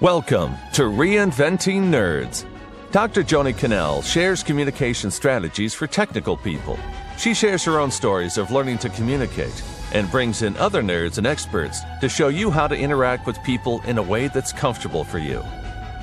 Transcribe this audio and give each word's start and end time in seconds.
Welcome 0.00 0.56
to 0.72 0.82
Reinventing 0.82 1.82
Nerds. 1.84 2.44
Dr. 2.90 3.22
Joanie 3.22 3.52
Connell 3.52 4.02
shares 4.02 4.42
communication 4.42 5.08
strategies 5.08 5.72
for 5.72 5.86
technical 5.86 6.36
people. 6.36 6.76
She 7.16 7.32
shares 7.32 7.62
her 7.62 7.78
own 7.78 7.92
stories 7.92 8.36
of 8.36 8.50
learning 8.50 8.78
to 8.78 8.88
communicate 8.88 9.62
and 9.92 10.10
brings 10.10 10.42
in 10.42 10.56
other 10.56 10.82
nerds 10.82 11.18
and 11.18 11.28
experts 11.28 11.80
to 12.00 12.08
show 12.08 12.26
you 12.26 12.50
how 12.50 12.66
to 12.66 12.76
interact 12.76 13.24
with 13.24 13.40
people 13.44 13.82
in 13.82 13.98
a 13.98 14.02
way 14.02 14.26
that's 14.26 14.52
comfortable 14.52 15.04
for 15.04 15.20
you. 15.20 15.38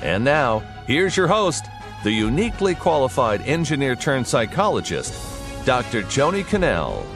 And 0.00 0.24
now, 0.24 0.60
here's 0.86 1.14
your 1.14 1.28
host, 1.28 1.66
the 2.02 2.12
uniquely 2.12 2.74
qualified 2.74 3.42
engineer 3.42 3.94
turned 3.94 4.26
psychologist, 4.26 5.12
Dr. 5.66 6.00
Joanie 6.04 6.44
Connell. 6.44 7.06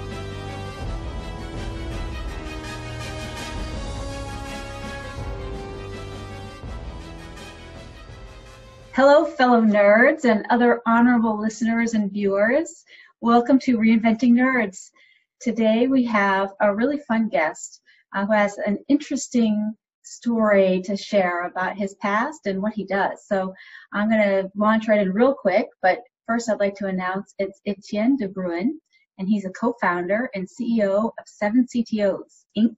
Hello, 8.96 9.26
fellow 9.26 9.60
nerds 9.60 10.24
and 10.24 10.46
other 10.48 10.80
honorable 10.86 11.38
listeners 11.38 11.92
and 11.92 12.10
viewers. 12.10 12.82
Welcome 13.20 13.58
to 13.58 13.76
Reinventing 13.76 14.32
Nerds. 14.32 14.90
Today 15.38 15.86
we 15.86 16.02
have 16.04 16.54
a 16.62 16.74
really 16.74 17.00
fun 17.06 17.28
guest 17.28 17.82
uh, 18.14 18.24
who 18.24 18.32
has 18.32 18.56
an 18.56 18.78
interesting 18.88 19.74
story 20.02 20.80
to 20.86 20.96
share 20.96 21.44
about 21.44 21.76
his 21.76 21.92
past 21.96 22.46
and 22.46 22.62
what 22.62 22.72
he 22.72 22.86
does. 22.86 23.26
So 23.26 23.52
I'm 23.92 24.08
going 24.08 24.22
to 24.22 24.50
launch 24.56 24.88
right 24.88 25.02
in 25.02 25.12
real 25.12 25.34
quick, 25.34 25.66
but 25.82 25.98
first 26.26 26.48
I'd 26.48 26.58
like 26.58 26.76
to 26.76 26.86
announce 26.86 27.34
it's 27.38 27.60
Etienne 27.66 28.16
de 28.16 28.28
Bruin, 28.28 28.80
and 29.18 29.28
he's 29.28 29.44
a 29.44 29.50
co-founder 29.50 30.30
and 30.34 30.48
CEO 30.48 31.04
of 31.04 31.26
Seven 31.26 31.66
CTOs, 31.66 32.46
Inc. 32.56 32.76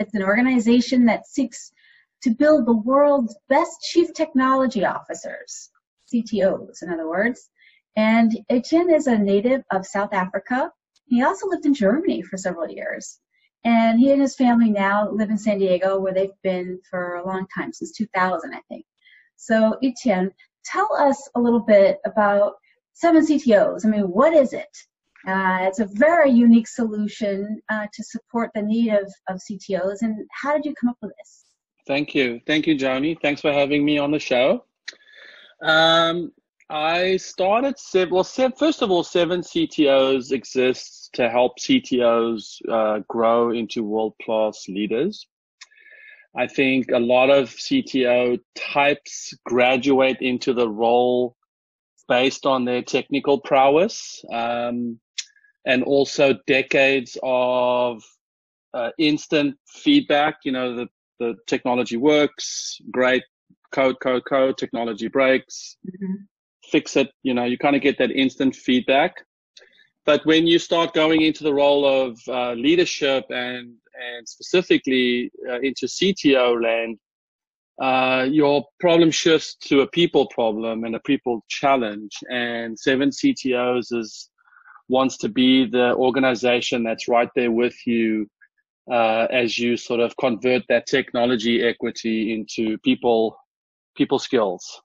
It's 0.00 0.16
an 0.16 0.24
organization 0.24 1.04
that 1.04 1.28
seeks 1.28 1.70
to 2.22 2.30
build 2.30 2.66
the 2.66 2.76
world's 2.76 3.36
best 3.48 3.80
chief 3.82 4.12
technology 4.14 4.84
officers, 4.84 5.70
CTOs, 6.12 6.82
in 6.82 6.92
other 6.92 7.08
words. 7.08 7.48
And 7.96 8.38
Etienne 8.48 8.92
is 8.92 9.06
a 9.06 9.18
native 9.18 9.62
of 9.72 9.86
South 9.86 10.12
Africa. 10.12 10.70
He 11.06 11.22
also 11.22 11.48
lived 11.48 11.66
in 11.66 11.74
Germany 11.74 12.22
for 12.22 12.36
several 12.36 12.70
years. 12.70 13.18
And 13.64 13.98
he 13.98 14.12
and 14.12 14.22
his 14.22 14.36
family 14.36 14.70
now 14.70 15.10
live 15.10 15.30
in 15.30 15.38
San 15.38 15.58
Diego, 15.58 15.98
where 15.98 16.14
they've 16.14 16.30
been 16.42 16.78
for 16.88 17.16
a 17.16 17.26
long 17.26 17.46
time, 17.56 17.72
since 17.72 17.92
2000, 17.92 18.54
I 18.54 18.60
think. 18.68 18.84
So, 19.36 19.76
Etienne, 19.82 20.30
tell 20.64 20.88
us 20.94 21.28
a 21.34 21.40
little 21.40 21.60
bit 21.60 21.98
about 22.06 22.54
Seven 22.98 23.24
CTOs. 23.24 23.86
I 23.86 23.90
mean, 23.90 24.10
what 24.10 24.32
is 24.32 24.52
it? 24.52 24.76
Uh, 25.24 25.58
it's 25.62 25.78
a 25.78 25.88
very 25.92 26.32
unique 26.32 26.66
solution 26.66 27.60
uh, 27.68 27.86
to 27.92 28.02
support 28.02 28.50
the 28.56 28.62
need 28.62 28.92
of, 28.92 29.08
of 29.28 29.38
CTOs. 29.38 29.98
And 30.02 30.26
how 30.32 30.54
did 30.54 30.64
you 30.64 30.74
come 30.74 30.90
up 30.90 30.96
with 31.00 31.12
this? 31.16 31.44
Thank 31.88 32.14
you. 32.14 32.38
Thank 32.46 32.66
you, 32.66 32.76
Joanie. 32.76 33.18
Thanks 33.20 33.40
for 33.40 33.50
having 33.50 33.82
me 33.82 33.96
on 33.96 34.10
the 34.10 34.18
show. 34.18 34.66
Um, 35.62 36.32
I 36.68 37.16
started, 37.16 37.76
well, 38.10 38.22
first 38.22 38.82
of 38.82 38.90
all, 38.90 39.02
seven 39.02 39.40
CTOs 39.40 40.30
exists 40.30 41.08
to 41.14 41.30
help 41.30 41.58
CTOs 41.58 42.60
uh, 42.70 43.00
grow 43.08 43.52
into 43.52 43.82
world 43.82 44.12
class 44.22 44.68
leaders. 44.68 45.26
I 46.36 46.46
think 46.46 46.90
a 46.92 46.98
lot 46.98 47.30
of 47.30 47.48
CTO 47.48 48.38
types 48.54 49.32
graduate 49.46 50.18
into 50.20 50.52
the 50.52 50.68
role 50.68 51.36
based 52.06 52.44
on 52.44 52.66
their 52.66 52.82
technical 52.82 53.40
prowess 53.40 54.22
um, 54.30 55.00
and 55.64 55.82
also 55.84 56.34
decades 56.46 57.16
of 57.22 58.02
uh, 58.74 58.90
instant 58.98 59.56
feedback. 59.66 60.40
You 60.44 60.52
know, 60.52 60.76
the 60.76 60.88
the 61.18 61.34
technology 61.46 61.96
works, 61.96 62.78
great, 62.90 63.22
code, 63.72 63.96
code, 64.00 64.22
code, 64.28 64.56
technology 64.58 65.08
breaks, 65.08 65.76
mm-hmm. 65.86 66.14
fix 66.70 66.96
it. 66.96 67.10
You 67.22 67.34
know, 67.34 67.44
you 67.44 67.58
kind 67.58 67.76
of 67.76 67.82
get 67.82 67.98
that 67.98 68.10
instant 68.10 68.54
feedback. 68.54 69.14
But 70.06 70.24
when 70.24 70.46
you 70.46 70.58
start 70.58 70.94
going 70.94 71.20
into 71.22 71.44
the 71.44 71.52
role 71.52 71.84
of 71.86 72.18
uh, 72.28 72.52
leadership 72.52 73.24
and 73.30 73.74
and 74.00 74.28
specifically 74.28 75.30
uh, 75.48 75.60
into 75.60 75.86
CTO 75.86 76.62
land, 76.62 76.98
uh, 77.82 78.24
your 78.24 78.64
problem 78.80 79.10
shifts 79.10 79.56
to 79.62 79.80
a 79.80 79.86
people 79.88 80.26
problem 80.28 80.84
and 80.84 80.94
a 80.94 81.00
people 81.00 81.44
challenge. 81.48 82.12
And 82.30 82.78
Seven 82.78 83.10
CTOs 83.10 83.92
is 83.92 84.30
wants 84.88 85.18
to 85.18 85.28
be 85.28 85.66
the 85.66 85.94
organization 85.94 86.82
that's 86.82 87.08
right 87.08 87.28
there 87.36 87.52
with 87.52 87.76
you 87.86 88.26
uh, 88.90 89.26
as 89.30 89.58
you 89.58 89.76
sort 89.76 90.00
of 90.00 90.16
convert 90.16 90.62
that 90.68 90.86
technology 90.86 91.62
equity 91.62 92.32
into 92.32 92.78
people 92.78 93.38
people 93.96 94.18
skills. 94.18 94.80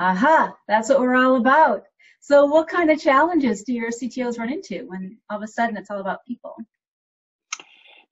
Aha, 0.00 0.54
that's 0.68 0.88
what 0.88 1.00
we're 1.00 1.16
all 1.16 1.36
about. 1.36 1.84
So, 2.20 2.44
what 2.44 2.68
kind 2.68 2.90
of 2.90 3.00
challenges 3.00 3.64
do 3.64 3.72
your 3.72 3.90
CTOs 3.90 4.38
run 4.38 4.52
into 4.52 4.86
when 4.86 5.18
all 5.28 5.38
of 5.38 5.42
a 5.42 5.48
sudden 5.48 5.76
it's 5.76 5.90
all 5.90 6.00
about 6.00 6.24
people? 6.26 6.54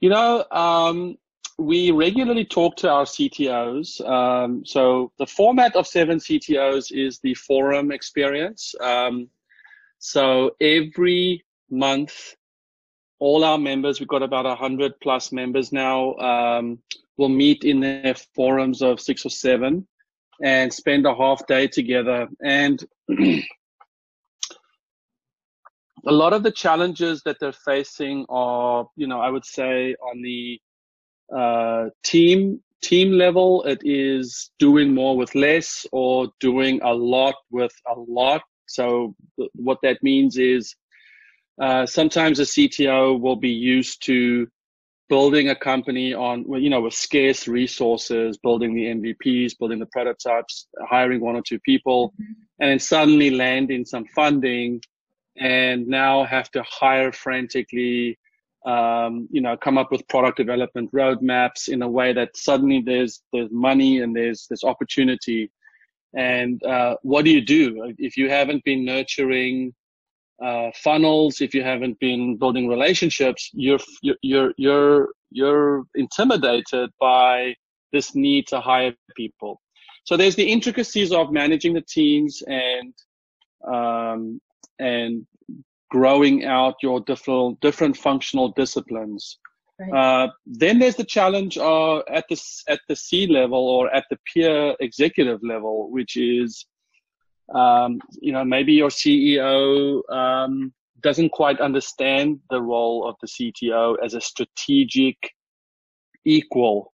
You 0.01 0.11
know, 0.11 0.45
um, 0.51 1.17
we 1.59 1.91
regularly 1.91 2.45
talk 2.45 2.77
to 2.77 2.91
our 2.91 3.05
CTOs. 3.05 4.07
Um, 4.09 4.65
so, 4.65 5.13
the 5.19 5.27
format 5.27 5.77
of 5.77 5.87
seven 5.87 6.19
CTOs 6.19 6.91
is 6.91 7.21
the 7.21 7.35
forum 7.35 7.93
experience. 7.93 8.75
Um, 8.81 9.29
so, 9.99 10.53
every 10.61 11.45
month 11.71 12.35
all 13.21 13.45
our 13.45 13.59
members, 13.59 14.01
we've 14.01 14.09
got 14.09 14.23
about 14.23 14.45
100 14.45 15.01
plus 15.01 15.33
members 15.33 15.73
now, 15.73 16.15
um, 16.17 16.79
will 17.17 17.29
meet 17.29 17.65
in 17.65 17.81
their 17.81 18.15
forums 18.34 18.81
of 18.81 19.01
six 19.01 19.27
or 19.27 19.31
seven 19.31 19.87
and 20.43 20.73
spend 20.73 21.05
a 21.05 21.15
half 21.15 21.47
day 21.47 21.67
together. 21.67 22.29
And 22.43 22.84
a 23.11 23.43
lot 26.06 26.33
of 26.33 26.43
the 26.43 26.53
challenges 26.53 27.23
that 27.25 27.39
they're 27.41 27.53
facing 27.53 28.25
are, 28.29 28.87
you 28.97 29.06
know, 29.06 29.21
I 29.21 29.31
would 29.31 29.45
say 29.45 29.95
on 29.95 30.23
the 30.23 30.61
uh, 31.37 31.87
team 32.05 32.61
team 32.81 33.11
level, 33.11 33.65
it 33.65 33.81
is 33.83 34.53
doing 34.61 34.95
more 34.95 35.17
with 35.17 35.35
less 35.35 35.85
or 35.91 36.29
doing 36.39 36.81
a 36.83 36.95
lot 36.95 37.35
with 37.50 37.73
a 37.89 37.99
lot. 37.99 38.43
So 38.67 39.17
what 39.55 39.79
that 39.83 40.00
means 40.03 40.39
is 40.39 40.77
uh, 41.61 41.87
sometimes 41.87 42.39
a 42.39 42.45
CTO 42.45 43.21
will 43.21 43.37
be 43.37 43.51
used 43.51 44.05
to 44.07 44.49
building 45.09 45.49
a 45.49 45.57
company 45.57 46.13
on, 46.15 46.45
you 46.61 46.71
know, 46.71 46.83
with 46.83 46.95
scarce 46.95 47.49
resources, 47.49 48.37
building 48.39 48.75
the 48.75 48.85
MVPs, 48.85 49.59
building 49.59 49.79
the 49.79 49.87
prototypes, 49.87 50.69
hiring 50.89 51.21
one 51.21 51.35
or 51.35 51.43
two 51.43 51.59
people, 51.61 52.11
mm-hmm. 52.11 52.33
and 52.61 52.71
then 52.71 52.79
suddenly 52.79 53.31
land 53.31 53.71
in 53.71 53.85
some 53.85 54.05
funding 54.15 54.81
and 55.39 55.87
now 55.87 56.25
have 56.25 56.51
to 56.51 56.63
hire 56.65 57.13
frantically, 57.13 58.19
um, 58.67 59.29
you 59.31 59.41
know, 59.41 59.57
come 59.57 59.79
up 59.79 59.91
with 59.91 60.07
product 60.09 60.37
development 60.37 60.93
roadmaps 60.93 61.69
in 61.69 61.83
a 61.83 61.89
way 61.89 62.13
that 62.13 62.37
suddenly 62.37 62.83
there's, 62.85 63.23
there's 63.33 63.51
money 63.51 64.01
and 64.01 64.15
there's, 64.15 64.47
there's 64.49 64.65
opportunity. 64.65 65.51
And, 66.15 66.63
uh, 66.65 66.97
what 67.03 67.25
do 67.25 67.31
you 67.31 67.41
do 67.41 67.95
if 67.99 68.17
you 68.17 68.29
haven't 68.29 68.65
been 68.65 68.85
nurturing 68.85 69.75
uh, 70.43 70.71
funnels, 70.75 71.41
if 71.41 71.54
you 71.54 71.62
haven't 71.62 71.99
been 71.99 72.37
building 72.37 72.69
relationships, 72.69 73.50
you're 73.53 73.81
you're 74.22 74.53
you're 74.56 75.09
you're 75.31 75.84
intimidated 75.94 76.91
by 77.00 77.54
this 77.93 78.15
need 78.15 78.47
to 78.49 78.60
hire 78.60 78.94
people. 79.16 79.60
So 80.04 80.16
there's 80.16 80.37
the 80.37 80.50
intricacies 80.50 81.12
of 81.12 81.32
managing 81.32 81.75
the 81.75 81.82
teams 81.82 82.43
and 82.47 82.94
um, 83.66 84.41
and 84.78 85.26
growing 85.91 86.44
out 86.44 86.76
your 86.82 87.00
different 87.00 87.60
different 87.60 87.97
functional 87.97 88.53
disciplines. 88.53 89.38
Right. 89.81 89.93
Uh, 89.93 90.28
then 90.47 90.78
there's 90.78 90.97
the 90.97 91.05
challenge 91.05 91.56
uh, 91.59 91.99
at 92.09 92.25
the 92.28 92.41
at 92.69 92.81
the 92.88 92.97
C 92.97 93.26
level 93.26 93.58
or 93.58 93.94
at 93.94 94.05
the 94.11 94.19
peer 94.32 94.75
executive 94.81 95.41
level, 95.43 95.91
which 95.91 96.17
is 96.17 96.67
um, 97.55 98.00
you 98.21 98.33
know, 98.33 98.45
maybe 98.45 98.73
your 98.73 98.91
CEO 98.91 100.03
um, 100.11 100.73
doesn't 101.00 101.31
quite 101.31 101.61
understand 101.61 102.41
the 102.50 102.61
role 102.61 103.09
of 103.09 103.17
the 103.21 103.27
CTO 103.27 103.97
as 104.05 104.15
a 104.15 104.21
strategic 104.21 105.17
equal. 106.25 106.93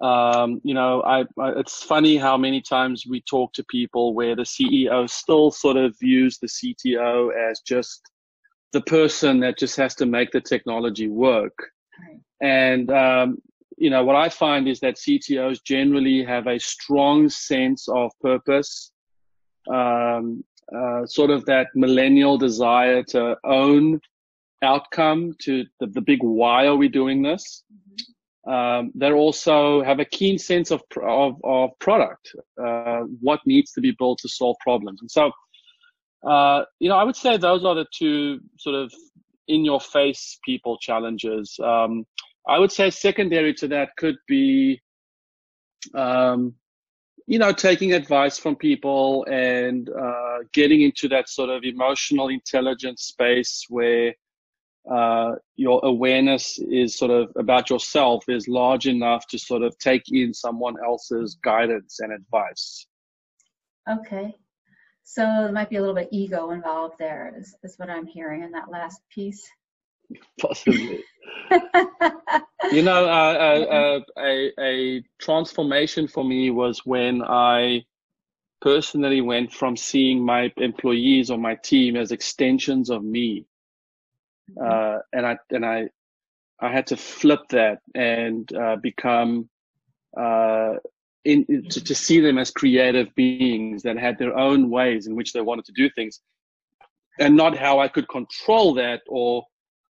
Um, 0.00 0.60
you 0.62 0.74
know, 0.74 1.02
I, 1.02 1.20
I, 1.38 1.52
it's 1.58 1.82
funny 1.82 2.18
how 2.18 2.36
many 2.36 2.60
times 2.60 3.04
we 3.08 3.22
talk 3.22 3.52
to 3.54 3.64
people 3.64 4.14
where 4.14 4.36
the 4.36 4.42
CEO 4.42 5.08
still 5.08 5.50
sort 5.50 5.78
of 5.78 5.98
views 5.98 6.38
the 6.38 6.48
CTO 6.48 7.30
as 7.50 7.60
just 7.60 8.02
the 8.72 8.82
person 8.82 9.40
that 9.40 9.56
just 9.56 9.76
has 9.76 9.94
to 9.94 10.06
make 10.06 10.32
the 10.32 10.40
technology 10.40 11.08
work. 11.08 11.54
And, 12.42 12.90
um, 12.90 13.38
you 13.78 13.88
know, 13.88 14.04
what 14.04 14.16
I 14.16 14.28
find 14.28 14.68
is 14.68 14.80
that 14.80 14.96
CTOs 14.96 15.64
generally 15.64 16.22
have 16.24 16.46
a 16.46 16.58
strong 16.58 17.30
sense 17.30 17.88
of 17.88 18.10
purpose 18.20 18.92
um, 19.72 20.44
uh, 20.74 21.06
sort 21.06 21.30
of 21.30 21.44
that 21.46 21.68
millennial 21.74 22.36
desire 22.38 23.02
to 23.02 23.36
own 23.44 24.00
outcome 24.62 25.34
to 25.40 25.64
the, 25.80 25.86
the 25.86 26.00
big 26.00 26.22
why 26.22 26.66
are 26.66 26.76
we 26.76 26.88
doing 26.88 27.22
this. 27.22 27.62
Um, 28.46 28.92
they 28.94 29.10
also 29.10 29.82
have 29.82 29.98
a 29.98 30.04
keen 30.04 30.38
sense 30.38 30.70
of 30.70 30.80
of, 31.02 31.36
of 31.42 31.70
product, 31.80 32.30
uh, 32.62 33.00
what 33.20 33.40
needs 33.44 33.72
to 33.72 33.80
be 33.80 33.92
built 33.98 34.20
to 34.20 34.28
solve 34.28 34.56
problems, 34.60 35.00
and 35.00 35.10
so 35.10 35.32
uh, 36.24 36.62
you 36.78 36.88
know 36.88 36.96
I 36.96 37.02
would 37.02 37.16
say 37.16 37.36
those 37.36 37.64
are 37.64 37.74
the 37.74 37.86
two 37.92 38.40
sort 38.56 38.76
of 38.76 38.92
in 39.48 39.64
your 39.64 39.80
face 39.80 40.38
people 40.44 40.78
challenges. 40.78 41.58
Um, 41.62 42.06
I 42.48 42.60
would 42.60 42.70
say 42.70 42.90
secondary 42.90 43.52
to 43.54 43.68
that 43.68 43.90
could 43.96 44.16
be 44.28 44.80
um, 45.94 46.54
you 47.26 47.38
know, 47.38 47.52
taking 47.52 47.92
advice 47.92 48.38
from 48.38 48.54
people 48.54 49.26
and 49.30 49.90
uh, 49.90 50.38
getting 50.52 50.82
into 50.82 51.08
that 51.08 51.28
sort 51.28 51.50
of 51.50 51.64
emotional 51.64 52.28
intelligence 52.28 53.02
space 53.02 53.64
where 53.68 54.14
uh, 54.90 55.32
your 55.56 55.80
awareness 55.84 56.58
is 56.58 56.96
sort 56.96 57.10
of 57.10 57.32
about 57.36 57.68
yourself 57.68 58.24
is 58.28 58.46
large 58.46 58.86
enough 58.86 59.26
to 59.26 59.38
sort 59.38 59.62
of 59.62 59.76
take 59.78 60.04
in 60.12 60.32
someone 60.32 60.76
else's 60.84 61.36
guidance 61.42 61.98
and 61.98 62.12
advice. 62.12 62.86
Okay. 63.90 64.36
So 65.02 65.22
there 65.22 65.52
might 65.52 65.70
be 65.70 65.76
a 65.76 65.80
little 65.80 65.94
bit 65.94 66.08
ego 66.12 66.50
involved 66.50 66.96
there, 66.98 67.34
is, 67.36 67.56
is 67.64 67.76
what 67.76 67.90
I'm 67.90 68.06
hearing 68.06 68.42
in 68.42 68.52
that 68.52 68.70
last 68.70 69.00
piece. 69.12 69.48
Possibly. 70.40 71.02
you 72.72 72.82
know, 72.82 73.04
uh, 73.04 73.62
uh, 73.68 73.74
uh, 73.74 74.00
a, 74.18 74.52
a 74.60 75.02
transformation 75.18 76.08
for 76.08 76.24
me 76.24 76.50
was 76.50 76.84
when 76.84 77.22
I 77.22 77.84
personally 78.60 79.20
went 79.20 79.52
from 79.52 79.76
seeing 79.76 80.24
my 80.24 80.52
employees 80.56 81.30
or 81.30 81.38
my 81.38 81.54
team 81.56 81.96
as 81.96 82.12
extensions 82.12 82.90
of 82.90 83.04
me, 83.04 83.46
mm-hmm. 84.50 84.96
uh, 84.96 84.98
and 85.12 85.26
I 85.26 85.38
and 85.50 85.64
I 85.64 85.88
I 86.60 86.72
had 86.72 86.86
to 86.88 86.96
flip 86.96 87.40
that 87.50 87.80
and 87.94 88.50
uh, 88.54 88.76
become 88.76 89.48
uh, 90.18 90.74
in, 91.24 91.44
to, 91.70 91.84
to 91.84 91.94
see 91.94 92.20
them 92.20 92.38
as 92.38 92.50
creative 92.50 93.14
beings 93.14 93.82
that 93.82 93.98
had 93.98 94.18
their 94.18 94.36
own 94.36 94.70
ways 94.70 95.06
in 95.06 95.16
which 95.16 95.32
they 95.32 95.40
wanted 95.40 95.66
to 95.66 95.72
do 95.72 95.90
things, 95.90 96.20
and 97.18 97.36
not 97.36 97.56
how 97.56 97.78
I 97.78 97.88
could 97.88 98.08
control 98.08 98.74
that 98.74 99.02
or 99.06 99.44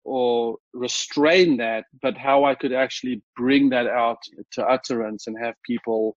or 0.07 0.57
restrain 0.73 1.57
that, 1.57 1.85
but 2.01 2.17
how 2.17 2.45
I 2.45 2.55
could 2.55 2.73
actually 2.73 3.23
bring 3.37 3.71
that 3.71 3.89
out 3.89 4.19
to 4.53 4.65
utterance 4.65 5.27
and 5.27 5.37
have 5.43 5.55
people, 5.65 6.17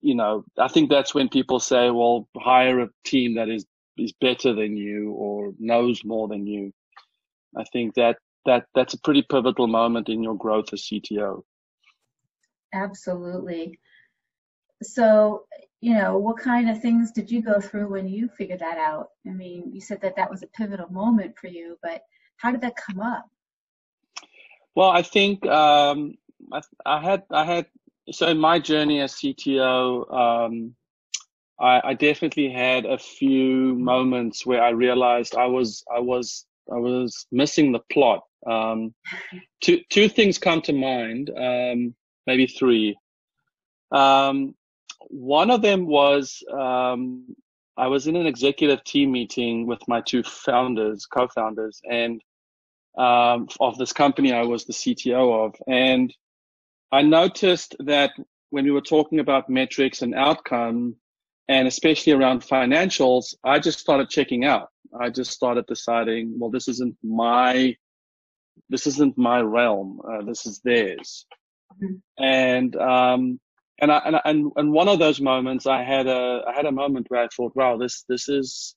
you 0.00 0.14
know, 0.14 0.44
I 0.56 0.68
think 0.68 0.88
that's 0.88 1.12
when 1.12 1.28
people 1.28 1.58
say, 1.58 1.90
well, 1.90 2.28
hire 2.36 2.80
a 2.80 2.88
team 3.04 3.34
that 3.34 3.48
is, 3.48 3.66
is 3.98 4.12
better 4.20 4.54
than 4.54 4.76
you 4.76 5.10
or 5.10 5.52
knows 5.58 6.04
more 6.04 6.28
than 6.28 6.46
you. 6.46 6.72
I 7.56 7.64
think 7.72 7.94
that, 7.96 8.18
that, 8.46 8.66
that's 8.72 8.94
a 8.94 9.00
pretty 9.00 9.22
pivotal 9.28 9.66
moment 9.66 10.08
in 10.08 10.22
your 10.22 10.36
growth 10.36 10.72
as 10.72 10.82
CTO. 10.82 11.42
Absolutely. 12.72 13.80
So, 14.80 15.42
you 15.80 15.94
know, 15.94 16.18
what 16.18 16.38
kind 16.38 16.70
of 16.70 16.80
things 16.80 17.10
did 17.10 17.32
you 17.32 17.42
go 17.42 17.60
through 17.60 17.88
when 17.88 18.08
you 18.08 18.28
figured 18.28 18.60
that 18.60 18.78
out? 18.78 19.08
I 19.26 19.30
mean, 19.30 19.72
you 19.72 19.80
said 19.80 20.00
that 20.02 20.14
that 20.14 20.30
was 20.30 20.44
a 20.44 20.46
pivotal 20.46 20.88
moment 20.92 21.36
for 21.36 21.48
you, 21.48 21.78
but 21.82 22.02
how 22.36 22.50
did 22.50 22.60
that 22.62 22.76
come 22.76 23.00
up? 23.00 23.28
Well, 24.74 24.90
I 24.90 25.02
think 25.02 25.46
um, 25.46 26.14
I, 26.52 26.60
I, 26.86 27.00
had 27.00 27.22
I 27.30 27.44
had 27.44 27.66
so 28.10 28.28
in 28.28 28.38
my 28.38 28.58
journey 28.58 29.00
as 29.00 29.14
CTO, 29.14 30.12
um, 30.12 30.74
I, 31.60 31.80
I, 31.84 31.94
definitely 31.94 32.50
had 32.50 32.86
a 32.86 32.98
few 32.98 33.74
moments 33.76 34.44
where 34.44 34.62
I 34.62 34.70
realized 34.70 35.36
I 35.36 35.46
was 35.46 35.84
I 35.94 36.00
was 36.00 36.46
I 36.72 36.76
was 36.76 37.26
missing 37.30 37.72
the 37.72 37.80
plot. 37.92 38.24
Um, 38.46 38.94
two 39.60 39.80
two 39.90 40.08
things 40.08 40.38
come 40.38 40.62
to 40.62 40.72
mind, 40.72 41.30
um, 41.36 41.94
maybe 42.26 42.46
three. 42.46 42.96
Um, 43.92 44.54
one 45.08 45.50
of 45.50 45.62
them 45.62 45.86
was 45.86 46.42
um, 46.52 47.36
I 47.76 47.86
was 47.86 48.06
in 48.06 48.16
an 48.16 48.26
executive 48.26 48.84
team 48.84 49.12
meeting 49.12 49.66
with 49.66 49.80
my 49.88 50.00
two 50.02 50.22
founders, 50.22 51.06
co-founders, 51.06 51.80
and 51.88 52.22
um, 52.98 53.48
of 53.60 53.78
this 53.78 53.92
company 53.92 54.32
I 54.32 54.42
was 54.42 54.64
the 54.64 54.72
CTO 54.72 55.46
of. 55.46 55.54
And 55.66 56.14
I 56.90 57.02
noticed 57.02 57.74
that 57.80 58.12
when 58.50 58.64
we 58.64 58.70
were 58.70 58.82
talking 58.82 59.20
about 59.20 59.48
metrics 59.48 60.02
and 60.02 60.14
outcome, 60.14 60.96
and 61.48 61.66
especially 61.66 62.12
around 62.12 62.42
financials, 62.42 63.34
I 63.42 63.58
just 63.58 63.78
started 63.78 64.10
checking 64.10 64.44
out. 64.44 64.68
I 65.00 65.08
just 65.08 65.30
started 65.30 65.64
deciding, 65.66 66.38
well, 66.38 66.50
this 66.50 66.68
isn't 66.68 66.96
my, 67.02 67.74
this 68.68 68.86
isn't 68.86 69.16
my 69.16 69.40
realm. 69.40 70.00
Uh, 70.06 70.22
this 70.24 70.44
is 70.44 70.60
theirs. 70.62 71.26
Mm-hmm. 71.82 72.22
And, 72.22 72.76
um, 72.76 73.40
and 73.80 73.90
I, 73.90 74.20
and, 74.24 74.52
and 74.56 74.72
one 74.72 74.88
of 74.88 74.98
those 74.98 75.20
moments, 75.20 75.66
I 75.66 75.82
had 75.82 76.06
a, 76.06 76.42
I 76.46 76.52
had 76.52 76.66
a 76.66 76.72
moment 76.72 77.06
where 77.08 77.22
I 77.22 77.28
thought, 77.28 77.56
wow, 77.56 77.76
this, 77.76 78.04
this 78.08 78.28
is, 78.28 78.74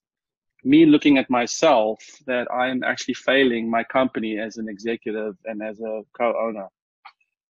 me 0.66 0.86
looking 0.86 1.18
at 1.18 1.30
myself 1.30 2.00
that 2.26 2.52
I 2.52 2.70
am 2.70 2.84
actually 2.84 3.14
failing 3.14 3.70
my 3.70 3.84
company 3.84 4.40
as 4.40 4.58
an 4.58 4.68
executive 4.68 5.38
and 5.46 5.62
as 5.62 5.80
a 5.80 6.02
co-owner. 6.18 6.68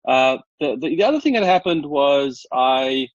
Uh, 0.05 0.37
the, 0.59 0.75
the, 0.75 0.95
the 0.97 1.03
other 1.03 1.21
thing 1.21 1.33
that 1.33 1.43
happened 1.43 1.85
was 1.85 2.45
I 2.53 3.07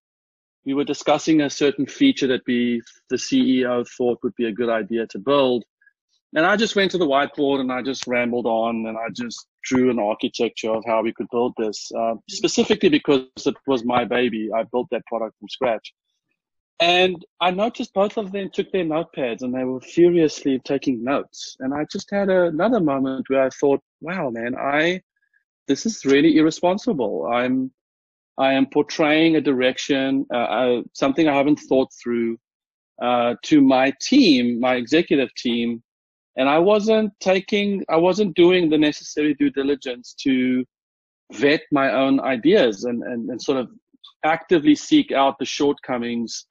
we 0.64 0.74
were 0.74 0.84
discussing 0.84 1.40
a 1.40 1.50
certain 1.50 1.86
feature 1.86 2.26
that 2.26 2.42
we 2.46 2.82
the 3.08 3.16
CEO 3.16 3.86
thought 3.88 4.18
would 4.22 4.34
be 4.36 4.46
a 4.46 4.52
good 4.52 4.68
idea 4.68 5.06
to 5.06 5.18
build, 5.18 5.64
and 6.34 6.46
I 6.46 6.56
just 6.56 6.76
went 6.76 6.92
to 6.92 6.98
the 6.98 7.06
whiteboard 7.06 7.60
and 7.60 7.72
I 7.72 7.82
just 7.82 8.06
rambled 8.06 8.46
on 8.46 8.86
and 8.86 8.96
I 8.96 9.08
just 9.12 9.46
drew 9.64 9.90
an 9.90 9.98
architecture 9.98 10.70
of 10.70 10.84
how 10.86 11.02
we 11.02 11.12
could 11.12 11.26
build 11.30 11.54
this, 11.58 11.90
uh, 11.96 12.14
specifically 12.28 12.88
because 12.88 13.26
it 13.44 13.56
was 13.66 13.84
my 13.84 14.04
baby. 14.04 14.48
I 14.54 14.62
built 14.64 14.88
that 14.90 15.04
product 15.06 15.36
from 15.38 15.48
scratch. 15.48 15.92
And 16.78 17.22
I 17.40 17.50
noticed 17.50 17.92
both 17.92 18.16
of 18.16 18.32
them 18.32 18.48
took 18.50 18.72
their 18.72 18.84
notepads 18.84 19.42
and 19.42 19.52
they 19.52 19.64
were 19.64 19.80
furiously 19.80 20.60
taking 20.60 21.04
notes. 21.04 21.56
And 21.60 21.74
I 21.74 21.84
just 21.92 22.10
had 22.10 22.30
a, 22.30 22.44
another 22.44 22.80
moment 22.80 23.28
where 23.28 23.42
I 23.42 23.50
thought, 23.50 23.82
wow, 24.00 24.30
man, 24.30 24.54
I, 24.56 25.02
this 25.68 25.84
is 25.84 26.06
really 26.06 26.38
irresponsible. 26.38 27.26
I'm, 27.30 27.70
I 28.38 28.54
am 28.54 28.66
portraying 28.66 29.36
a 29.36 29.42
direction, 29.42 30.26
uh, 30.32 30.36
uh, 30.36 30.82
something 30.94 31.28
I 31.28 31.34
haven't 31.34 31.60
thought 31.60 31.88
through, 32.02 32.38
uh, 33.02 33.34
to 33.42 33.60
my 33.60 33.92
team, 34.00 34.60
my 34.60 34.76
executive 34.76 35.34
team. 35.34 35.82
And 36.36 36.48
I 36.48 36.58
wasn't 36.58 37.12
taking, 37.20 37.84
I 37.88 37.96
wasn't 37.96 38.34
doing 38.34 38.70
the 38.70 38.78
necessary 38.78 39.34
due 39.34 39.50
diligence 39.50 40.14
to 40.22 40.64
vet 41.32 41.62
my 41.72 41.92
own 41.92 42.20
ideas 42.20 42.84
and, 42.84 43.02
and, 43.02 43.28
and 43.30 43.42
sort 43.42 43.58
of 43.58 43.68
actively 44.24 44.74
seek 44.74 45.12
out 45.12 45.38
the 45.38 45.44
shortcomings 45.44 46.46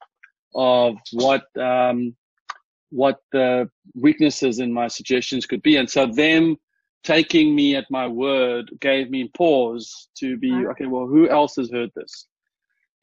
of 0.54 0.96
what 1.12 1.44
um, 1.56 2.14
what 2.90 3.18
the 3.30 3.70
weaknesses 3.94 4.58
in 4.58 4.72
my 4.72 4.88
suggestions 4.88 5.46
could 5.46 5.62
be, 5.62 5.76
and 5.76 5.88
so 5.88 6.06
them 6.06 6.56
taking 7.04 7.54
me 7.54 7.76
at 7.76 7.86
my 7.90 8.06
word 8.06 8.70
gave 8.80 9.10
me 9.10 9.30
pause 9.34 10.08
to 10.18 10.36
be 10.36 10.52
okay. 10.52 10.86
Well, 10.86 11.06
who 11.06 11.28
else 11.28 11.56
has 11.56 11.70
heard 11.70 11.90
this? 11.94 12.26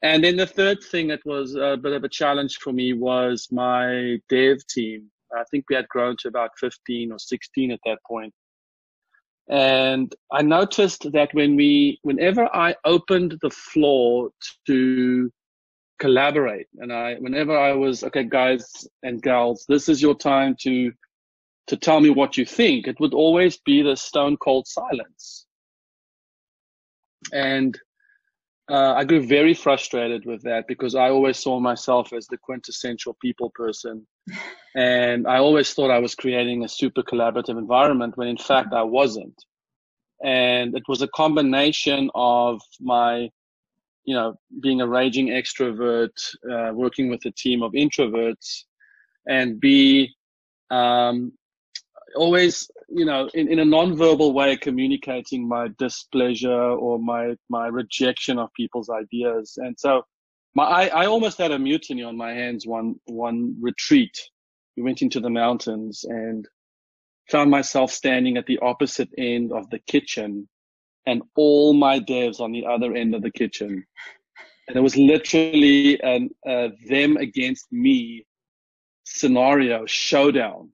And 0.02 0.22
then 0.22 0.36
the 0.36 0.46
third 0.46 0.78
thing 0.92 1.08
that 1.08 1.24
was 1.24 1.56
a 1.56 1.76
bit 1.76 1.92
of 1.92 2.04
a 2.04 2.08
challenge 2.08 2.58
for 2.58 2.72
me 2.72 2.92
was 2.92 3.48
my 3.50 4.18
dev 4.28 4.58
team. 4.68 5.10
I 5.36 5.44
think 5.50 5.64
we 5.68 5.76
had 5.76 5.88
grown 5.88 6.16
to 6.20 6.28
about 6.28 6.50
15 6.58 7.12
or 7.12 7.18
16 7.18 7.70
at 7.70 7.80
that 7.84 7.98
point. 8.06 8.32
And 9.50 10.14
I 10.30 10.42
noticed 10.42 11.10
that 11.12 11.32
when 11.32 11.56
we, 11.56 11.98
whenever 12.02 12.54
I 12.54 12.74
opened 12.84 13.38
the 13.40 13.50
floor 13.50 14.30
to 14.66 15.30
collaborate. 15.98 16.66
And 16.78 16.92
I, 16.92 17.14
whenever 17.14 17.58
I 17.58 17.72
was, 17.72 18.04
okay, 18.04 18.24
guys 18.24 18.86
and 19.02 19.22
gals, 19.22 19.64
this 19.68 19.88
is 19.88 20.00
your 20.00 20.14
time 20.14 20.56
to, 20.62 20.92
to 21.68 21.76
tell 21.76 22.00
me 22.00 22.10
what 22.10 22.36
you 22.36 22.44
think. 22.44 22.86
It 22.86 23.00
would 23.00 23.14
always 23.14 23.58
be 23.58 23.82
the 23.82 23.96
stone 23.96 24.36
cold 24.36 24.66
silence. 24.66 25.46
And 27.32 27.78
uh, 28.70 28.94
I 28.94 29.04
grew 29.04 29.26
very 29.26 29.54
frustrated 29.54 30.26
with 30.26 30.42
that 30.42 30.66
because 30.68 30.94
I 30.94 31.08
always 31.10 31.38
saw 31.38 31.58
myself 31.58 32.12
as 32.12 32.26
the 32.26 32.38
quintessential 32.38 33.16
people 33.20 33.50
person. 33.54 34.06
And 34.74 35.26
I 35.26 35.38
always 35.38 35.72
thought 35.74 35.90
I 35.90 35.98
was 35.98 36.14
creating 36.14 36.64
a 36.64 36.68
super 36.68 37.02
collaborative 37.02 37.58
environment 37.58 38.16
when 38.16 38.28
in 38.28 38.36
fact 38.36 38.72
I 38.72 38.82
wasn't. 38.82 39.34
And 40.24 40.76
it 40.76 40.82
was 40.88 41.02
a 41.02 41.08
combination 41.08 42.10
of 42.14 42.60
my 42.80 43.30
you 44.08 44.14
know, 44.14 44.38
being 44.62 44.80
a 44.80 44.88
raging 44.88 45.26
extrovert, 45.26 46.16
uh, 46.50 46.72
working 46.72 47.10
with 47.10 47.22
a 47.26 47.30
team 47.32 47.62
of 47.62 47.72
introverts, 47.72 48.64
and 49.28 49.60
be 49.60 50.08
um, 50.70 51.30
always, 52.16 52.70
you 52.88 53.04
know, 53.04 53.28
in, 53.34 53.52
in 53.52 53.58
a 53.58 53.64
non-verbal 53.66 54.32
way 54.32 54.56
communicating 54.56 55.46
my 55.46 55.68
displeasure 55.78 56.50
or 56.50 56.98
my 56.98 57.34
my 57.50 57.66
rejection 57.66 58.38
of 58.38 58.48
people's 58.54 58.88
ideas. 58.88 59.58
And 59.58 59.78
so, 59.78 60.02
my 60.58 60.64
I, 60.64 61.02
I 61.02 61.06
almost 61.06 61.38
had 61.38 61.52
a 61.52 61.58
mutiny 61.58 62.02
on 62.02 62.16
my 62.16 62.32
hands 62.32 62.66
one 62.66 62.96
one 63.06 63.56
retreat. 63.60 64.16
We 64.76 64.82
went 64.82 65.02
into 65.02 65.20
the 65.20 65.30
mountains 65.30 66.04
and 66.04 66.46
found 67.30 67.50
myself 67.50 67.90
standing 67.92 68.36
at 68.36 68.46
the 68.46 68.58
opposite 68.70 69.10
end 69.18 69.52
of 69.52 69.68
the 69.70 69.80
kitchen 69.92 70.48
and 71.06 71.22
all 71.36 71.72
my 71.74 72.00
devs 72.00 72.40
on 72.40 72.52
the 72.52 72.64
other 72.66 72.90
end 72.94 73.14
of 73.14 73.22
the 73.22 73.30
kitchen. 73.30 73.84
And 74.66 74.76
it 74.76 74.80
was 74.80 74.96
literally 74.96 76.00
an 76.02 76.30
uh, 76.52 76.68
them 76.88 77.16
against 77.16 77.66
me 77.70 78.26
scenario 79.04 79.86
showdown. 79.86 80.70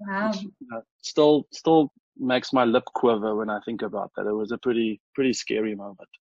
Wow. 0.00 0.30
Which, 0.30 0.46
uh, 0.74 0.80
still, 1.02 1.46
still 1.52 1.92
makes 2.16 2.52
my 2.52 2.64
lip 2.64 2.84
quiver 3.00 3.34
when 3.34 3.50
I 3.50 3.58
think 3.64 3.82
about 3.82 4.10
that. 4.16 4.26
It 4.26 4.32
was 4.32 4.52
a 4.52 4.58
pretty, 4.58 5.00
pretty 5.14 5.32
scary 5.32 5.74
moment. 5.74 6.12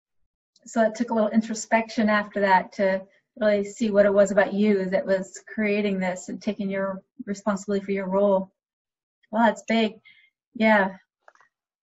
So 0.68 0.84
it 0.84 0.96
took 0.96 1.12
a 1.12 1.14
little 1.14 1.30
introspection 1.30 2.10
after 2.10 2.40
that 2.42 2.72
to 2.74 3.02
really 3.40 3.64
see 3.64 3.90
what 3.90 4.06
it 4.06 4.14
was 4.14 4.32
about 4.32 4.54
you 4.54 4.86
that 4.90 5.06
was 5.06 5.42
creating 5.48 6.00
this 6.00 6.30
and 6.30 6.42
taking 6.42 6.70
your 6.70 7.02
responsibility 7.26 7.86
for 7.86 7.92
your 7.92 8.08
role. 8.08 8.52
Well, 9.32 9.46
that's 9.46 9.64
big. 9.68 9.94
Yeah. 10.56 10.96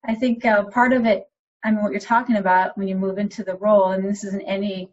I 0.07 0.15
think 0.15 0.45
uh, 0.45 0.65
part 0.65 0.93
of 0.93 1.07
it, 1.07 1.25
I 1.65 1.71
mean, 1.71 1.83
what 1.83 1.93
you're 1.93 2.01
talking 2.01 2.37
about 2.37 2.77
when 2.77 2.89
you 2.89 2.97
move 2.97 3.19
into 3.19 3.43
the 3.43 3.57
role, 3.57 3.93
and 3.93 4.05
this 4.05 4.25
isn't 4.25 4.43
any 4.43 4.91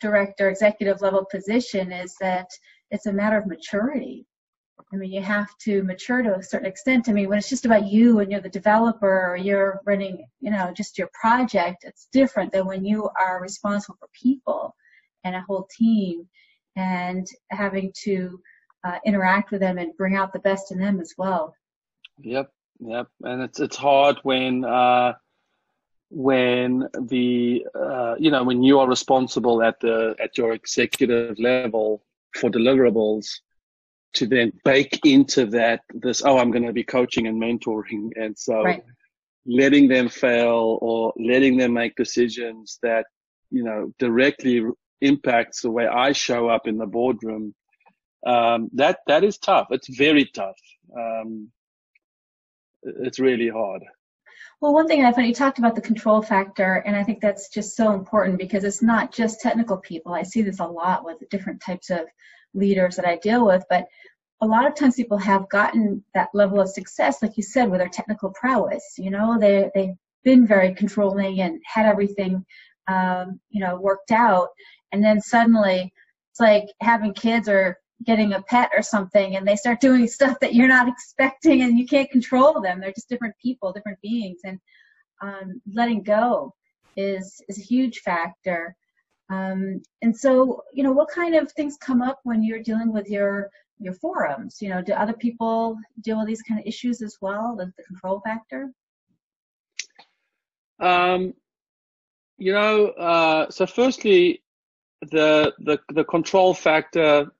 director, 0.00 0.50
executive 0.50 1.00
level 1.00 1.24
position, 1.30 1.92
is 1.92 2.16
that 2.20 2.48
it's 2.90 3.06
a 3.06 3.12
matter 3.12 3.38
of 3.38 3.46
maturity. 3.46 4.26
I 4.92 4.96
mean, 4.96 5.12
you 5.12 5.22
have 5.22 5.56
to 5.58 5.82
mature 5.82 6.22
to 6.22 6.36
a 6.36 6.42
certain 6.42 6.66
extent. 6.66 7.08
I 7.08 7.12
mean, 7.12 7.28
when 7.28 7.38
it's 7.38 7.48
just 7.48 7.66
about 7.66 7.86
you 7.86 8.20
and 8.20 8.30
you're 8.30 8.40
the 8.40 8.48
developer 8.48 9.30
or 9.30 9.36
you're 9.36 9.80
running, 9.84 10.26
you 10.40 10.50
know, 10.50 10.72
just 10.76 10.98
your 10.98 11.10
project, 11.18 11.84
it's 11.84 12.08
different 12.12 12.52
than 12.52 12.66
when 12.66 12.84
you 12.84 13.08
are 13.20 13.40
responsible 13.40 13.96
for 13.98 14.08
people 14.12 14.74
and 15.24 15.34
a 15.34 15.44
whole 15.46 15.68
team 15.76 16.28
and 16.76 17.26
having 17.50 17.92
to 18.04 18.40
uh, 18.84 18.98
interact 19.04 19.50
with 19.50 19.60
them 19.60 19.78
and 19.78 19.96
bring 19.96 20.16
out 20.16 20.32
the 20.32 20.38
best 20.40 20.72
in 20.72 20.78
them 20.78 21.00
as 21.00 21.14
well. 21.18 21.54
Yep, 22.22 22.50
yep, 22.80 23.08
and 23.22 23.42
it's 23.42 23.60
it's 23.60 23.76
hard 23.76 24.18
when 24.22 24.64
uh, 24.64 25.14
when 26.10 26.88
the 27.08 27.66
uh, 27.74 28.14
you 28.18 28.30
know 28.30 28.44
when 28.44 28.62
you 28.62 28.78
are 28.78 28.88
responsible 28.88 29.62
at 29.62 29.80
the 29.80 30.14
at 30.18 30.36
your 30.36 30.52
executive 30.52 31.38
level 31.38 32.02
for 32.34 32.50
deliverables 32.50 33.40
to 34.12 34.26
then 34.26 34.52
bake 34.64 34.98
into 35.04 35.46
that 35.46 35.80
this 35.94 36.22
oh 36.24 36.38
I'm 36.38 36.50
going 36.50 36.66
to 36.66 36.72
be 36.72 36.84
coaching 36.84 37.26
and 37.26 37.40
mentoring 37.40 38.10
and 38.16 38.36
so 38.36 38.62
right. 38.62 38.82
letting 39.46 39.88
them 39.88 40.08
fail 40.08 40.78
or 40.80 41.12
letting 41.16 41.56
them 41.56 41.72
make 41.74 41.94
decisions 41.96 42.78
that 42.82 43.06
you 43.50 43.64
know 43.64 43.92
directly 43.98 44.62
impacts 45.00 45.62
the 45.62 45.70
way 45.70 45.86
I 45.86 46.12
show 46.12 46.48
up 46.48 46.66
in 46.66 46.76
the 46.76 46.86
boardroom. 46.86 47.54
Um, 48.26 48.68
that 48.74 48.98
that 49.06 49.24
is 49.24 49.38
tough. 49.38 49.68
It's 49.70 49.96
very 49.96 50.26
tough. 50.26 50.58
Um, 50.96 51.50
it's 52.82 53.18
really 53.18 53.48
hard. 53.48 53.82
Well, 54.60 54.74
one 54.74 54.88
thing 54.88 55.04
I 55.04 55.12
found 55.12 55.26
you 55.26 55.34
talked 55.34 55.58
about 55.58 55.74
the 55.74 55.80
control 55.80 56.20
factor, 56.20 56.82
and 56.86 56.94
I 56.94 57.02
think 57.02 57.20
that's 57.20 57.48
just 57.48 57.76
so 57.76 57.92
important 57.92 58.38
because 58.38 58.62
it's 58.62 58.82
not 58.82 59.10
just 59.10 59.40
technical 59.40 59.78
people. 59.78 60.12
I 60.12 60.22
see 60.22 60.42
this 60.42 60.60
a 60.60 60.66
lot 60.66 61.04
with 61.04 61.16
different 61.30 61.62
types 61.62 61.88
of 61.88 62.00
leaders 62.54 62.96
that 62.96 63.06
I 63.06 63.16
deal 63.16 63.46
with, 63.46 63.64
but 63.70 63.86
a 64.42 64.46
lot 64.46 64.66
of 64.66 64.74
times 64.74 64.94
people 64.94 65.18
have 65.18 65.48
gotten 65.50 66.02
that 66.14 66.30
level 66.32 66.60
of 66.60 66.68
success, 66.68 67.22
like 67.22 67.36
you 67.36 67.42
said, 67.42 67.70
with 67.70 67.80
their 67.80 67.88
technical 67.88 68.30
prowess. 68.30 68.94
You 68.96 69.10
know, 69.10 69.38
they 69.38 69.70
they've 69.74 69.94
been 70.24 70.46
very 70.46 70.74
controlling 70.74 71.40
and 71.40 71.60
had 71.64 71.86
everything, 71.86 72.44
um, 72.88 73.40
you 73.50 73.60
know, 73.60 73.76
worked 73.76 74.10
out, 74.10 74.48
and 74.92 75.04
then 75.04 75.20
suddenly 75.20 75.92
it's 76.30 76.40
like 76.40 76.66
having 76.80 77.12
kids 77.12 77.48
or 77.48 77.78
getting 78.06 78.32
a 78.32 78.42
pet 78.42 78.70
or 78.74 78.82
something 78.82 79.36
and 79.36 79.46
they 79.46 79.56
start 79.56 79.80
doing 79.82 80.06
stuff 80.06 80.38
that 80.40 80.54
you're 80.54 80.68
not 80.68 80.88
expecting 80.88 81.62
and 81.62 81.78
you 81.78 81.86
can't 81.86 82.10
control 82.10 82.60
them. 82.60 82.80
They're 82.80 82.92
just 82.92 83.08
different 83.08 83.34
people 83.42 83.72
different 83.72 84.00
beings. 84.00 84.40
And 84.44 84.58
um, 85.22 85.60
letting 85.72 86.02
go 86.02 86.54
is 86.96 87.42
is 87.48 87.58
a 87.58 87.62
huge 87.62 87.98
factor 88.00 88.74
um, 89.30 89.80
and 90.02 90.16
so 90.16 90.62
you 90.72 90.82
know 90.82 90.92
what 90.92 91.08
kind 91.08 91.34
of 91.34 91.50
things 91.52 91.76
come 91.80 92.02
up 92.02 92.20
when 92.24 92.42
you're 92.42 92.62
dealing 92.62 92.92
with 92.92 93.08
your 93.08 93.50
your 93.78 93.94
forums? 93.94 94.58
You 94.60 94.70
know 94.70 94.82
do 94.82 94.92
other 94.92 95.12
people 95.12 95.78
deal 96.02 96.18
with 96.18 96.26
these 96.26 96.42
kind 96.42 96.60
of 96.60 96.66
issues 96.66 97.00
as 97.00 97.16
well 97.20 97.56
the, 97.56 97.72
the 97.76 97.84
control 97.84 98.20
factor? 98.24 98.70
Um, 100.80 101.34
you 102.38 102.52
know 102.52 102.88
uh, 102.88 103.50
so 103.50 103.66
firstly 103.66 104.42
the 105.10 105.54
the 105.60 105.78
the 105.94 106.04
control 106.04 106.52
factor 106.52 107.30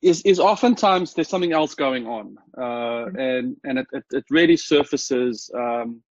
is 0.00 0.22
is 0.22 0.38
oftentimes 0.38 1.14
there's 1.14 1.28
something 1.28 1.52
else 1.52 1.74
going 1.74 2.06
on, 2.06 2.36
uh, 2.56 3.06
and 3.18 3.56
and 3.64 3.78
it, 3.80 3.86
it, 3.92 4.04
it 4.12 4.24
really 4.30 4.56
surfaces 4.56 5.50
um, 5.58 6.02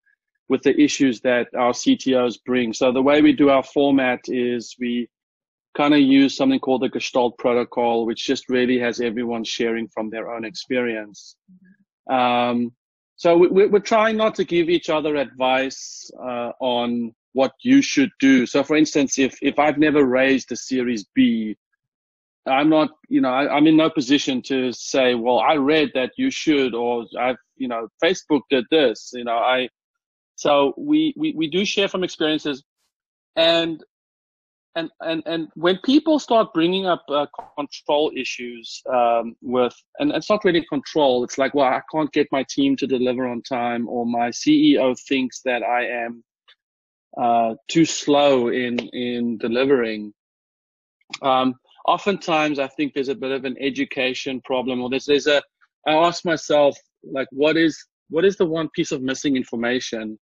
with 0.51 0.61
the 0.63 0.77
issues 0.77 1.21
that 1.21 1.47
our 1.57 1.71
CTOs 1.71 2.35
bring. 2.45 2.73
So 2.73 2.91
the 2.91 3.01
way 3.01 3.21
we 3.21 3.31
do 3.31 3.49
our 3.49 3.63
format 3.63 4.19
is 4.27 4.75
we 4.77 5.07
kind 5.77 5.93
of 5.93 6.01
use 6.01 6.35
something 6.35 6.59
called 6.59 6.81
the 6.81 6.89
Gestalt 6.89 7.37
protocol, 7.37 8.05
which 8.05 8.25
just 8.25 8.49
really 8.49 8.77
has 8.77 8.99
everyone 8.99 9.45
sharing 9.45 9.87
from 9.87 10.09
their 10.09 10.29
own 10.29 10.43
experience. 10.43 11.37
Um, 12.09 12.73
so 13.15 13.37
we, 13.37 13.67
we're 13.67 13.79
trying 13.79 14.17
not 14.17 14.35
to 14.35 14.43
give 14.43 14.69
each 14.69 14.89
other 14.89 15.15
advice 15.15 16.11
uh, 16.21 16.51
on 16.59 17.15
what 17.31 17.53
you 17.63 17.81
should 17.81 18.11
do. 18.19 18.45
So, 18.45 18.61
for 18.61 18.75
instance, 18.75 19.17
if 19.17 19.37
if 19.41 19.57
I've 19.57 19.77
never 19.77 20.03
raised 20.03 20.51
a 20.51 20.57
Series 20.57 21.05
B, 21.15 21.55
I'm 22.45 22.69
not, 22.69 22.89
you 23.07 23.21
know, 23.21 23.29
I, 23.29 23.57
am 23.57 23.67
in 23.67 23.77
no 23.77 23.89
position 23.89 24.41
to 24.47 24.73
say, 24.73 25.15
well, 25.15 25.39
I 25.39 25.55
read 25.55 25.91
that 25.93 26.11
you 26.17 26.29
should, 26.29 26.73
or 26.73 27.05
I've, 27.17 27.37
you 27.55 27.69
know, 27.69 27.87
Facebook 28.03 28.41
did 28.49 28.65
this, 28.69 29.11
you 29.13 29.23
know, 29.23 29.37
I. 29.37 29.69
So 30.41 30.73
we 30.75 31.13
we 31.15 31.33
we 31.33 31.47
do 31.47 31.63
share 31.63 31.87
from 31.87 32.03
experiences, 32.03 32.63
and 33.35 33.83
and 34.75 34.89
and 35.01 35.21
and 35.27 35.49
when 35.53 35.77
people 35.85 36.17
start 36.17 36.51
bringing 36.51 36.87
up 36.87 37.03
uh, 37.09 37.27
control 37.55 38.11
issues 38.17 38.81
um, 38.91 39.35
with, 39.43 39.75
and 39.99 40.11
it's 40.11 40.31
not 40.31 40.43
really 40.43 40.65
control. 40.65 41.23
It's 41.23 41.37
like, 41.37 41.53
well, 41.53 41.67
I 41.67 41.83
can't 41.91 42.11
get 42.11 42.27
my 42.31 42.43
team 42.49 42.75
to 42.77 42.87
deliver 42.87 43.27
on 43.27 43.43
time, 43.43 43.87
or 43.87 44.07
my 44.07 44.29
CEO 44.29 44.99
thinks 45.07 45.41
that 45.45 45.61
I 45.61 45.85
am 46.05 46.23
uh, 47.21 47.53
too 47.67 47.85
slow 47.85 48.47
in 48.47 48.79
in 48.79 49.37
delivering. 49.37 50.11
Um, 51.21 51.53
oftentimes, 51.85 52.57
I 52.57 52.65
think 52.65 52.95
there's 52.95 53.09
a 53.09 53.21
bit 53.23 53.31
of 53.31 53.45
an 53.45 53.57
education 53.61 54.41
problem, 54.43 54.81
or 54.81 54.89
there's 54.89 55.05
there's 55.05 55.27
a. 55.27 55.43
I 55.85 55.91
ask 55.91 56.25
myself 56.25 56.75
like, 57.03 57.27
what 57.29 57.57
is 57.57 57.77
what 58.09 58.25
is 58.25 58.37
the 58.37 58.45
one 58.47 58.69
piece 58.75 58.91
of 58.91 59.03
missing 59.03 59.35
information 59.35 60.17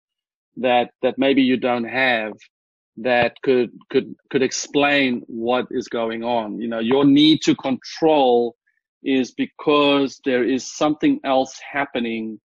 that 0.57 0.91
that 1.01 1.17
maybe 1.17 1.41
you 1.41 1.57
don't 1.57 1.85
have 1.85 2.33
that 2.97 3.35
could 3.43 3.71
could 3.89 4.15
could 4.29 4.41
explain 4.41 5.21
what 5.27 5.67
is 5.71 5.87
going 5.87 6.23
on. 6.23 6.59
You 6.59 6.67
know, 6.67 6.79
your 6.79 7.05
need 7.05 7.41
to 7.43 7.55
control 7.55 8.55
is 9.03 9.31
because 9.31 10.19
there 10.25 10.43
is 10.43 10.65
something 10.65 11.19
else 11.23 11.59
happening, 11.59 12.39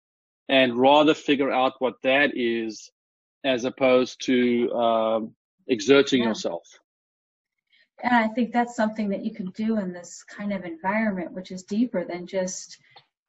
and 0.49 0.79
rather 0.79 1.13
figure 1.13 1.51
out 1.51 1.73
what 1.79 1.95
that 2.03 2.31
is 2.35 2.89
as 3.43 3.65
opposed 3.65 4.25
to 4.25 4.71
um, 4.73 5.35
exerting 5.67 6.21
yeah. 6.21 6.29
yourself. 6.29 6.63
And 8.03 8.13
I 8.13 8.27
think 8.27 8.53
that's 8.53 8.75
something 8.75 9.09
that 9.09 9.25
you 9.25 9.33
can 9.33 9.49
do 9.51 9.79
in 9.79 9.91
this 9.91 10.23
kind 10.23 10.53
of 10.53 10.65
environment, 10.65 11.31
which 11.31 11.51
is 11.51 11.63
deeper 11.63 12.05
than 12.05 12.27
just 12.27 12.77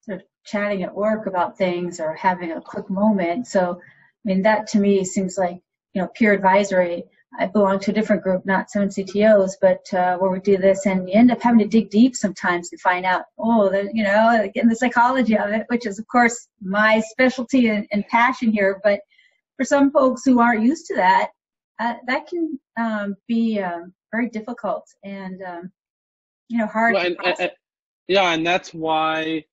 sort 0.03 0.21
of 0.21 0.27
chatting 0.45 0.83
at 0.83 0.95
work 0.95 1.27
about 1.27 1.57
things 1.57 2.01
or 2.01 2.15
having 2.15 2.53
a 2.53 2.61
quick 2.61 2.91
moment. 2.91 3.47
So, 3.47 3.81
I 4.25 4.29
mean, 4.29 4.43
that 4.43 4.67
to 4.69 4.79
me 4.79 5.05
seems 5.05 5.39
like, 5.39 5.61
you 5.95 6.03
know, 6.03 6.09
peer 6.15 6.33
advisory. 6.33 7.05
I 7.39 7.47
belong 7.47 7.79
to 7.81 7.91
a 7.91 7.95
different 7.95 8.23
group, 8.23 8.47
not 8.47 8.71
seven 8.71 8.89
CTOs, 8.89 9.53
but 9.61 9.93
uh, 9.93 10.17
where 10.17 10.31
we 10.31 10.41
do 10.41 10.57
this, 10.57 10.87
and 10.87 11.09
you 11.09 11.15
end 11.15 11.31
up 11.31 11.43
having 11.43 11.61
to 11.61 11.67
dig 11.67 11.91
deep 11.91 12.17
sometimes 12.17 12.71
to 12.71 12.79
find 12.79 13.05
out, 13.05 13.25
oh, 13.39 13.69
the, 13.69 13.91
you 13.93 14.03
know, 14.03 14.51
getting 14.55 14.71
the 14.71 14.77
psychology 14.77 15.37
of 15.37 15.51
it, 15.51 15.67
which 15.69 15.87
is, 15.87 15.99
of 15.99 16.07
course, 16.09 16.49
my 16.63 17.01
specialty 17.11 17.69
and, 17.69 17.87
and 17.93 18.07
passion 18.09 18.51
here. 18.51 18.81
But 18.83 19.01
for 19.57 19.65
some 19.65 19.91
folks 19.91 20.25
who 20.25 20.41
aren't 20.41 20.63
used 20.63 20.87
to 20.87 20.95
that, 20.97 21.31
uh, 21.79 21.95
that 22.07 22.27
can 22.27 22.59
um, 22.79 23.17
be 23.27 23.61
um, 23.61 23.93
very 24.11 24.29
difficult 24.31 24.89
and 25.05 25.43
um, 25.43 25.73
you 26.49 26.59
know 26.59 26.67
hard. 26.67 26.95
Well, 26.95 27.07
and, 27.07 27.17
and, 27.39 27.51
yeah, 28.07 28.33
and 28.33 28.47
that's 28.47 28.73
why, 28.73 29.45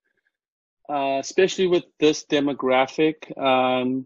uh, 0.90 1.18
especially 1.20 1.68
with 1.68 1.84
this 2.00 2.26
demographic, 2.26 3.38
um, 3.38 4.06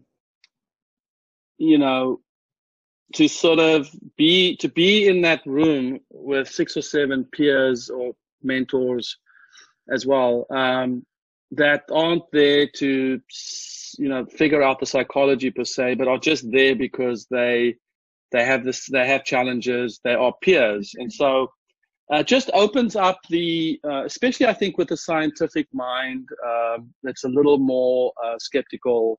you 1.60 1.78
know, 1.78 2.20
to 3.14 3.28
sort 3.28 3.58
of 3.58 3.88
be 4.16 4.56
to 4.56 4.68
be 4.68 5.06
in 5.06 5.20
that 5.22 5.42
room 5.46 6.00
with 6.10 6.48
six 6.48 6.76
or 6.76 6.82
seven 6.82 7.24
peers 7.24 7.90
or 7.90 8.12
mentors 8.42 9.18
as 9.92 10.06
well 10.06 10.46
um, 10.50 11.04
that 11.52 11.82
aren't 11.90 12.22
there 12.32 12.66
to 12.66 13.20
you 13.98 14.08
know 14.08 14.24
figure 14.24 14.62
out 14.62 14.78
the 14.80 14.86
psychology 14.86 15.50
per 15.50 15.64
se, 15.64 15.94
but 15.94 16.08
are 16.08 16.18
just 16.18 16.50
there 16.50 16.74
because 16.74 17.26
they 17.30 17.74
they 18.32 18.44
have 18.44 18.64
this 18.64 18.86
they 18.86 19.06
have 19.06 19.24
challenges. 19.24 20.00
They 20.04 20.14
are 20.14 20.32
peers, 20.40 20.92
and 20.96 21.12
so 21.12 21.48
uh, 22.12 22.22
just 22.22 22.50
opens 22.54 22.96
up 22.96 23.18
the 23.28 23.80
uh, 23.84 24.04
especially 24.04 24.46
I 24.46 24.54
think 24.54 24.78
with 24.78 24.88
the 24.88 24.96
scientific 24.96 25.66
mind 25.72 26.28
um, 26.46 26.90
that's 27.02 27.24
a 27.24 27.28
little 27.28 27.58
more 27.58 28.12
uh, 28.24 28.38
skeptical. 28.38 29.18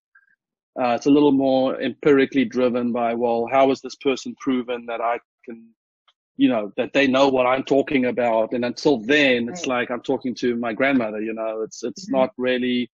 Uh, 0.80 0.96
it's 0.96 1.06
a 1.06 1.12
little 1.12 1.32
more 1.32 1.82
empirically 1.82 2.46
driven 2.46 2.92
by, 2.92 3.14
well, 3.14 3.48
how 3.52 3.70
has 3.70 3.82
this 3.82 3.96
person 3.96 4.34
proven 4.40 4.86
that 4.86 5.02
I 5.02 5.20
can, 5.44 5.68
you 6.38 6.48
know, 6.48 6.72
that 6.78 6.94
they 6.94 7.08
know 7.08 7.28
what 7.28 7.46
I'm 7.46 7.64
talking 7.64 8.06
about? 8.06 8.54
And 8.54 8.64
until 8.64 9.00
then, 9.02 9.50
it's 9.50 9.68
like 9.68 9.92
I'm 9.92 10.02
talking 10.02 10.34
to 10.36 10.56
my 10.56 10.72
grandmother. 10.72 11.22
You 11.22 11.34
know, 11.34 11.62
it's 11.62 11.84
it's 11.84 12.06
mm-hmm. 12.06 12.20
not 12.20 12.30
really. 12.38 12.90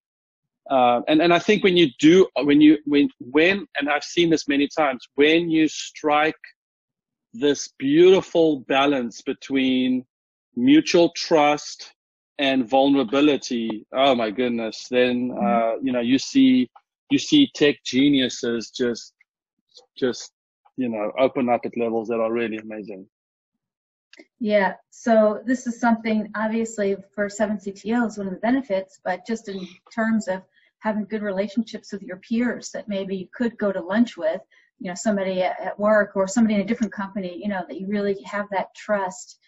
Uh, 0.70 1.02
and 1.08 1.22
and 1.22 1.34
I 1.34 1.40
think 1.40 1.64
when 1.64 1.78
you 1.78 1.90
do 2.00 2.28
when 2.44 2.62
you 2.62 2.80
when 2.86 3.10
when 3.20 3.68
and 3.78 3.90
I've 3.90 4.04
seen 4.04 4.32
this 4.32 4.48
many 4.48 4.68
times 4.68 5.08
when 5.16 5.50
you 5.50 5.68
strike 5.68 6.36
this 7.34 7.70
beautiful 7.78 8.62
balance 8.62 9.22
between 9.22 10.04
mutual 10.56 11.12
trust 11.16 11.94
and 12.40 12.68
vulnerability 12.68 13.86
oh 13.94 14.16
my 14.16 14.32
goodness 14.32 14.88
then 14.90 15.30
mm-hmm. 15.30 15.46
uh, 15.46 15.80
you 15.82 15.92
know 15.92 16.00
you 16.00 16.18
see 16.18 16.70
you 17.10 17.18
see 17.18 17.50
tech 17.56 17.76
geniuses 17.86 18.72
just 18.72 19.14
just 19.98 20.32
you 20.76 20.90
know 20.90 21.12
open 21.20 21.50
up 21.50 21.62
at 21.66 21.78
levels 21.78 22.08
that 22.08 22.20
are 22.20 22.32
really 22.32 22.58
amazing. 22.58 23.06
Yeah 24.40 24.74
so 24.90 25.42
this 25.46 25.68
is 25.68 25.80
something 25.80 26.30
obviously 26.36 26.96
for 27.14 27.28
7ctos 27.28 28.18
one 28.18 28.28
of 28.28 28.34
the 28.34 28.40
benefits 28.40 29.00
but 29.04 29.26
just 29.26 29.48
in 29.48 29.68
terms 29.94 30.28
of 30.28 30.42
having 30.80 31.06
good 31.06 31.22
relationships 31.22 31.92
with 31.92 32.04
your 32.04 32.18
peers 32.18 32.72
that 32.72 32.88
maybe 32.88 33.16
you 33.16 33.28
could 33.34 33.58
go 33.58 33.72
to 33.72 33.82
lunch 33.82 34.18
with 34.18 34.42
you 34.80 34.88
know 34.88 34.96
somebody 34.96 35.42
at 35.42 35.80
work 35.80 36.12
or 36.16 36.28
somebody 36.28 36.56
in 36.56 36.62
a 36.62 36.66
different 36.66 36.94
company 36.94 37.40
you 37.42 37.48
know 37.48 37.64
that 37.68 37.80
you 37.80 37.88
really 37.88 38.22
have 38.24 38.48
that 38.52 38.74
trust 38.76 39.40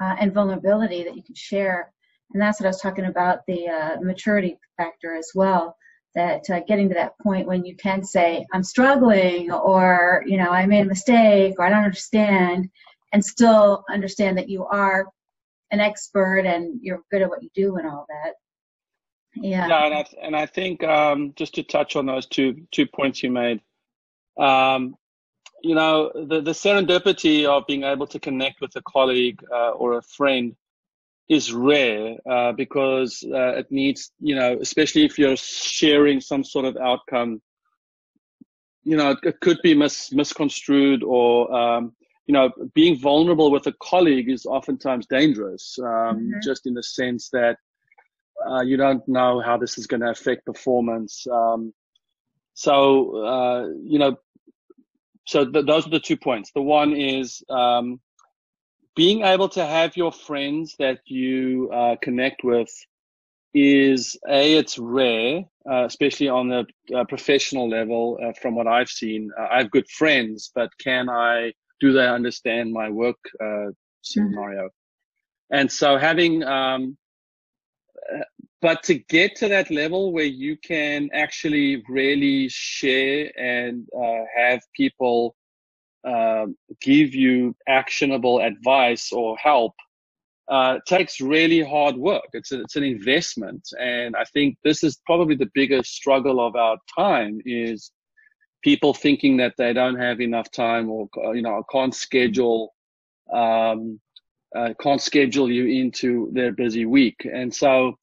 uh, 0.00 0.16
and 0.20 0.32
vulnerability 0.32 1.02
that 1.02 1.16
you 1.16 1.22
can 1.22 1.34
share. 1.34 1.92
And 2.32 2.42
that's 2.42 2.60
what 2.60 2.66
i 2.66 2.70
was 2.70 2.80
talking 2.80 3.06
about 3.06 3.46
the 3.46 3.68
uh, 3.68 4.00
maturity 4.00 4.58
factor 4.76 5.14
as 5.16 5.30
well 5.34 5.76
that 6.14 6.48
uh, 6.50 6.60
getting 6.66 6.88
to 6.88 6.94
that 6.94 7.18
point 7.18 7.46
when 7.46 7.64
you 7.64 7.76
can 7.76 8.02
say 8.02 8.44
i'm 8.52 8.64
struggling 8.64 9.50
or 9.52 10.24
you 10.26 10.36
know 10.36 10.50
i 10.50 10.66
made 10.66 10.80
a 10.80 10.84
mistake 10.84 11.54
or 11.58 11.64
i 11.64 11.70
don't 11.70 11.84
understand 11.84 12.68
and 13.12 13.24
still 13.24 13.84
understand 13.90 14.36
that 14.36 14.48
you 14.48 14.64
are 14.66 15.06
an 15.70 15.80
expert 15.80 16.40
and 16.40 16.80
you're 16.82 17.02
good 17.10 17.22
at 17.22 17.28
what 17.28 17.42
you 17.42 17.50
do 17.54 17.76
and 17.76 17.86
all 17.86 18.06
that. 18.08 18.34
Yeah. 19.34 19.66
Yeah 19.66 19.84
and 19.86 19.94
i, 19.94 20.06
and 20.22 20.36
I 20.36 20.46
think 20.46 20.82
um, 20.82 21.32
just 21.36 21.54
to 21.54 21.62
touch 21.62 21.94
on 21.96 22.06
those 22.06 22.26
two 22.26 22.66
two 22.72 22.86
points 22.86 23.22
you 23.22 23.30
made 23.30 23.60
um, 24.38 24.96
you 25.62 25.74
know, 25.74 26.10
the, 26.14 26.40
the 26.40 26.52
serendipity 26.52 27.44
of 27.44 27.66
being 27.66 27.82
able 27.82 28.06
to 28.06 28.20
connect 28.20 28.60
with 28.60 28.74
a 28.76 28.82
colleague 28.82 29.42
uh, 29.52 29.70
or 29.70 29.98
a 29.98 30.02
friend 30.02 30.54
is 31.28 31.52
rare 31.52 32.16
uh, 32.30 32.52
because 32.52 33.22
uh, 33.32 33.56
it 33.56 33.70
needs, 33.70 34.12
you 34.20 34.34
know, 34.34 34.58
especially 34.60 35.04
if 35.04 35.18
you're 35.18 35.36
sharing 35.36 36.20
some 36.20 36.42
sort 36.42 36.64
of 36.64 36.76
outcome, 36.78 37.42
you 38.82 38.96
know, 38.96 39.10
it, 39.10 39.18
it 39.22 39.40
could 39.40 39.58
be 39.62 39.74
mis- 39.74 40.12
misconstrued 40.12 41.02
or, 41.02 41.52
um, 41.54 41.92
you 42.26 42.32
know, 42.32 42.50
being 42.74 42.98
vulnerable 42.98 43.50
with 43.50 43.66
a 43.66 43.74
colleague 43.82 44.30
is 44.30 44.46
oftentimes 44.46 45.06
dangerous, 45.06 45.78
um, 45.80 45.86
mm-hmm. 45.86 46.38
just 46.42 46.66
in 46.66 46.74
the 46.74 46.82
sense 46.82 47.28
that 47.30 47.58
uh, 48.48 48.60
you 48.60 48.76
don't 48.76 49.06
know 49.06 49.40
how 49.40 49.56
this 49.56 49.76
is 49.76 49.86
going 49.86 50.00
to 50.00 50.10
affect 50.10 50.46
performance. 50.46 51.26
Um, 51.30 51.74
so, 52.54 53.16
uh, 53.24 53.68
you 53.82 53.98
know, 53.98 54.16
so 55.26 55.44
th- 55.44 55.66
those 55.66 55.86
are 55.86 55.90
the 55.90 56.00
two 56.00 56.16
points. 56.16 56.52
The 56.54 56.62
one 56.62 56.94
is 56.94 57.42
um, 57.50 58.00
being 58.98 59.22
able 59.22 59.48
to 59.48 59.64
have 59.64 59.96
your 59.96 60.10
friends 60.10 60.74
that 60.80 60.98
you 61.06 61.70
uh, 61.72 61.94
connect 62.02 62.42
with 62.42 62.68
is 63.54 64.18
a 64.28 64.56
it's 64.56 64.76
rare, 64.76 65.44
uh, 65.70 65.84
especially 65.84 66.28
on 66.28 66.48
the 66.48 66.66
uh, 66.92 67.04
professional 67.04 67.68
level. 67.68 68.18
Uh, 68.20 68.32
from 68.42 68.56
what 68.56 68.66
I've 68.66 68.88
seen, 68.88 69.30
uh, 69.38 69.46
I 69.52 69.58
have 69.58 69.70
good 69.70 69.88
friends, 69.88 70.50
but 70.52 70.70
can 70.82 71.08
I 71.08 71.52
do 71.78 71.92
they 71.92 72.08
understand 72.08 72.72
my 72.72 72.90
work 72.90 73.20
uh, 73.40 73.44
mm-hmm. 73.44 73.70
scenario? 74.02 74.64
Mm-hmm. 74.64 75.58
And 75.58 75.70
so 75.70 75.96
having 75.96 76.42
um, 76.42 76.98
but 78.60 78.82
to 78.82 78.94
get 78.94 79.36
to 79.36 79.48
that 79.48 79.70
level 79.70 80.12
where 80.12 80.24
you 80.24 80.56
can 80.56 81.08
actually 81.12 81.84
really 81.88 82.48
share 82.48 83.30
and 83.38 83.86
uh, 83.96 84.24
have 84.36 84.60
people 84.74 85.36
uh, 86.06 86.46
give 86.80 87.14
you 87.14 87.54
actionable 87.66 88.40
advice 88.40 89.12
or 89.12 89.36
help 89.36 89.74
uh, 90.48 90.78
takes 90.86 91.20
really 91.20 91.62
hard 91.62 91.96
work. 91.96 92.24
It's 92.32 92.52
a, 92.52 92.62
it's 92.62 92.76
an 92.76 92.84
investment, 92.84 93.68
and 93.78 94.16
I 94.16 94.24
think 94.24 94.56
this 94.64 94.82
is 94.82 95.00
probably 95.04 95.36
the 95.36 95.50
biggest 95.54 95.94
struggle 95.94 96.40
of 96.44 96.56
our 96.56 96.78
time 96.96 97.40
is 97.44 97.90
people 98.62 98.94
thinking 98.94 99.36
that 99.36 99.54
they 99.58 99.72
don't 99.72 99.98
have 99.98 100.20
enough 100.20 100.50
time 100.50 100.90
or 100.90 101.08
you 101.34 101.42
know 101.42 101.62
can't 101.70 101.94
schedule 101.94 102.74
um, 103.32 104.00
uh, 104.56 104.72
can't 104.80 105.02
schedule 105.02 105.50
you 105.50 105.66
into 105.66 106.30
their 106.32 106.52
busy 106.52 106.86
week, 106.86 107.28
and 107.30 107.54
so 107.54 107.94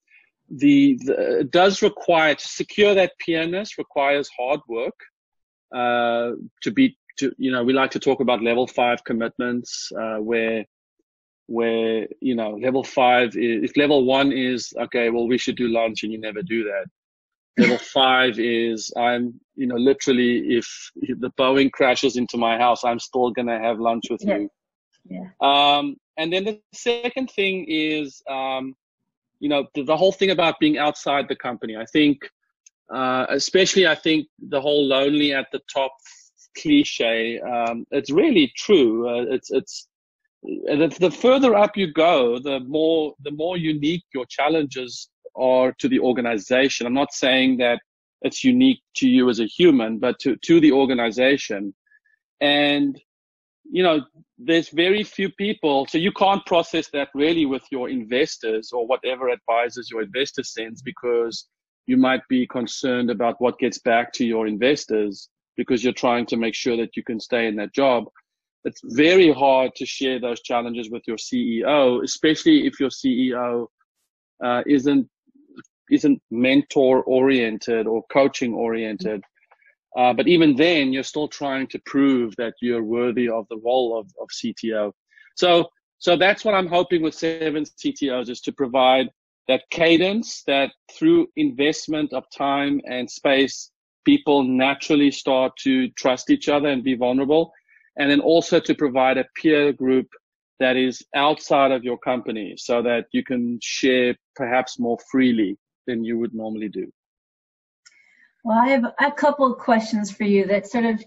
the, 0.49 0.99
the 1.03 1.39
it 1.39 1.51
does 1.51 1.81
require 1.81 2.35
to 2.35 2.47
secure 2.47 2.93
that 2.93 3.17
pianist 3.17 3.79
requires 3.79 4.29
hard 4.37 4.59
work 4.67 4.93
uh, 5.73 6.33
to 6.61 6.71
be 6.71 6.95
to 7.17 7.33
you 7.37 7.51
know 7.51 7.63
we 7.63 7.73
like 7.73 7.91
to 7.91 7.99
talk 7.99 8.19
about 8.19 8.41
level 8.41 8.67
five 8.67 9.03
commitments 9.03 9.91
uh, 9.99 10.17
where 10.17 10.65
where 11.47 12.07
you 12.21 12.35
know 12.35 12.51
level 12.51 12.83
five 12.83 13.29
is 13.35 13.63
if 13.63 13.77
level 13.77 14.05
one 14.05 14.31
is 14.31 14.73
okay 14.79 15.09
well 15.09 15.27
we 15.27 15.37
should 15.37 15.55
do 15.55 15.67
lunch 15.67 16.03
and 16.03 16.11
you 16.11 16.19
never 16.19 16.41
do 16.41 16.63
that. 16.63 16.85
Level 17.57 17.77
five 17.93 18.39
is 18.39 18.91
i'm 18.97 19.39
you 19.55 19.67
know 19.67 19.75
literally 19.75 20.57
if, 20.57 20.91
if 20.97 21.19
the 21.19 21.31
boeing 21.39 21.71
crashes 21.71 22.17
into 22.17 22.37
my 22.37 22.57
house 22.57 22.83
i'm 22.83 22.99
still 22.99 23.31
gonna 23.31 23.59
have 23.59 23.79
lunch 23.79 24.05
with 24.09 24.23
yeah. 24.23 24.37
you. 24.37 24.49
Yeah. 25.07 25.29
Um 25.41 25.97
and 26.17 26.33
then 26.33 26.45
the 26.45 26.59
second 26.73 27.29
thing 27.29 27.65
is 27.67 28.21
um 28.29 28.75
you 29.39 29.49
know 29.49 29.67
the, 29.75 29.83
the 29.83 29.95
whole 29.95 30.11
thing 30.11 30.31
about 30.31 30.59
being 30.59 30.77
outside 30.77 31.27
the 31.27 31.35
company. 31.35 31.75
I 31.75 31.85
think 31.85 32.17
uh, 32.93 33.25
especially 33.29 33.87
i 33.87 33.95
think 33.95 34.27
the 34.49 34.61
whole 34.61 34.85
lonely 34.85 35.33
at 35.33 35.47
the 35.51 35.59
top 35.73 35.91
cliche 36.57 37.39
um, 37.39 37.85
it's 37.91 38.11
really 38.11 38.51
true. 38.55 39.07
Uh, 39.07 39.25
it's 39.29 39.51
it's 39.51 39.87
the, 40.43 40.95
the 40.99 41.11
further 41.11 41.55
up 41.55 41.75
you 41.75 41.91
go 41.91 42.39
the 42.39 42.59
more 42.61 43.13
the 43.23 43.31
more 43.31 43.57
unique 43.57 44.03
your 44.13 44.25
challenges 44.27 45.09
are 45.35 45.73
to 45.79 45.89
the 45.89 45.99
organization. 45.99 46.87
I'm 46.87 46.93
not 46.93 47.13
saying 47.13 47.57
that 47.57 47.79
it's 48.21 48.43
unique 48.43 48.81
to 48.97 49.09
you 49.09 49.29
as 49.29 49.39
a 49.39 49.45
human 49.45 49.99
but 49.99 50.19
to 50.19 50.35
to 50.37 50.59
the 50.59 50.71
organization. 50.71 51.73
And 52.41 52.99
you 53.71 53.81
know, 53.81 54.05
there's 54.37 54.69
very 54.69 55.03
few 55.03 55.29
people, 55.31 55.87
so 55.87 55.97
you 55.97 56.11
can't 56.11 56.45
process 56.45 56.87
that 56.91 57.09
really 57.15 57.47
with 57.47 57.63
your 57.71 57.89
investors 57.89 58.71
or 58.71 58.85
whatever 58.85 59.29
advisors 59.29 59.89
your 59.89 60.03
investor 60.03 60.43
sends 60.43 60.81
because 60.83 61.47
you 61.87 61.97
might 61.97 62.21
be 62.29 62.45
concerned 62.47 63.09
about 63.09 63.39
what 63.39 63.57
gets 63.59 63.79
back 63.79 64.11
to 64.13 64.25
your 64.25 64.47
investors 64.47 65.29
because 65.57 65.83
you're 65.83 65.93
trying 65.93 66.25
to 66.27 66.37
make 66.37 66.55
sure 66.55 66.77
that 66.77 66.95
you 66.95 67.03
can 67.03 67.19
stay 67.19 67.47
in 67.47 67.55
that 67.55 67.73
job. 67.73 68.05
It's 68.63 68.81
very 68.83 69.31
hard 69.31 69.75
to 69.75 69.85
share 69.85 70.19
those 70.19 70.41
challenges 70.41 70.89
with 70.89 71.03
your 71.07 71.17
CEO, 71.17 72.03
especially 72.03 72.65
if 72.65 72.79
your 72.79 72.89
CEO 72.89 73.67
uh, 74.43 74.63
isn't 74.67 75.07
isn't 75.91 76.19
mentor 76.31 77.03
oriented 77.03 77.85
or 77.85 78.03
coaching 78.11 78.53
oriented. 78.53 79.21
Uh, 79.95 80.13
but 80.13 80.27
even 80.27 80.55
then, 80.55 80.91
you're 80.91 81.03
still 81.03 81.27
trying 81.27 81.67
to 81.67 81.79
prove 81.85 82.35
that 82.37 82.53
you're 82.61 82.83
worthy 82.83 83.29
of 83.29 83.45
the 83.49 83.57
role 83.63 83.97
of, 83.97 84.07
of 84.19 84.27
CTO. 84.29 84.91
So, 85.35 85.69
so 85.99 86.17
that's 86.17 86.43
what 86.43 86.53
I'm 86.53 86.67
hoping 86.67 87.01
with 87.01 87.13
seven 87.13 87.63
CTOs 87.63 88.29
is 88.29 88.41
to 88.41 88.51
provide 88.51 89.09
that 89.47 89.63
cadence 89.69 90.43
that 90.47 90.71
through 90.91 91.27
investment 91.37 92.11
of 92.13 92.23
time 92.35 92.81
and 92.85 93.09
space, 93.09 93.71
people 94.05 94.43
naturally 94.43 95.11
start 95.11 95.53
to 95.57 95.89
trust 95.91 96.29
each 96.29 96.47
other 96.47 96.69
and 96.69 96.83
be 96.83 96.95
vulnerable. 96.95 97.51
And 97.97 98.09
then 98.09 98.19
also 98.19 98.59
to 98.59 98.75
provide 98.75 99.17
a 99.17 99.25
peer 99.35 99.73
group 99.73 100.07
that 100.59 100.77
is 100.77 101.03
outside 101.15 101.71
of 101.71 101.83
your 101.83 101.97
company 101.97 102.55
so 102.57 102.81
that 102.81 103.07
you 103.11 103.23
can 103.23 103.59
share 103.61 104.15
perhaps 104.35 104.79
more 104.79 104.97
freely 105.11 105.57
than 105.87 106.03
you 106.03 106.17
would 106.17 106.33
normally 106.33 106.69
do. 106.69 106.91
Well, 108.43 108.57
I 108.57 108.69
have 108.69 108.85
a 108.99 109.11
couple 109.11 109.51
of 109.51 109.57
questions 109.57 110.11
for 110.11 110.23
you 110.23 110.45
that 110.45 110.67
sort 110.67 110.85
of 110.85 111.03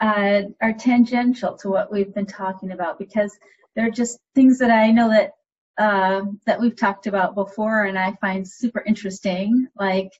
uh, 0.00 0.42
are 0.60 0.72
tangential 0.72 1.56
to 1.58 1.68
what 1.68 1.92
we've 1.92 2.14
been 2.14 2.26
talking 2.26 2.72
about 2.72 2.98
because 2.98 3.38
they're 3.76 3.90
just 3.90 4.18
things 4.34 4.58
that 4.58 4.70
I 4.70 4.90
know 4.90 5.08
that 5.08 5.32
uh, 5.78 6.22
that 6.46 6.60
we've 6.60 6.76
talked 6.76 7.06
about 7.06 7.34
before 7.34 7.84
and 7.84 7.98
I 7.98 8.12
find 8.20 8.46
super 8.46 8.82
interesting, 8.86 9.66
like 9.78 10.10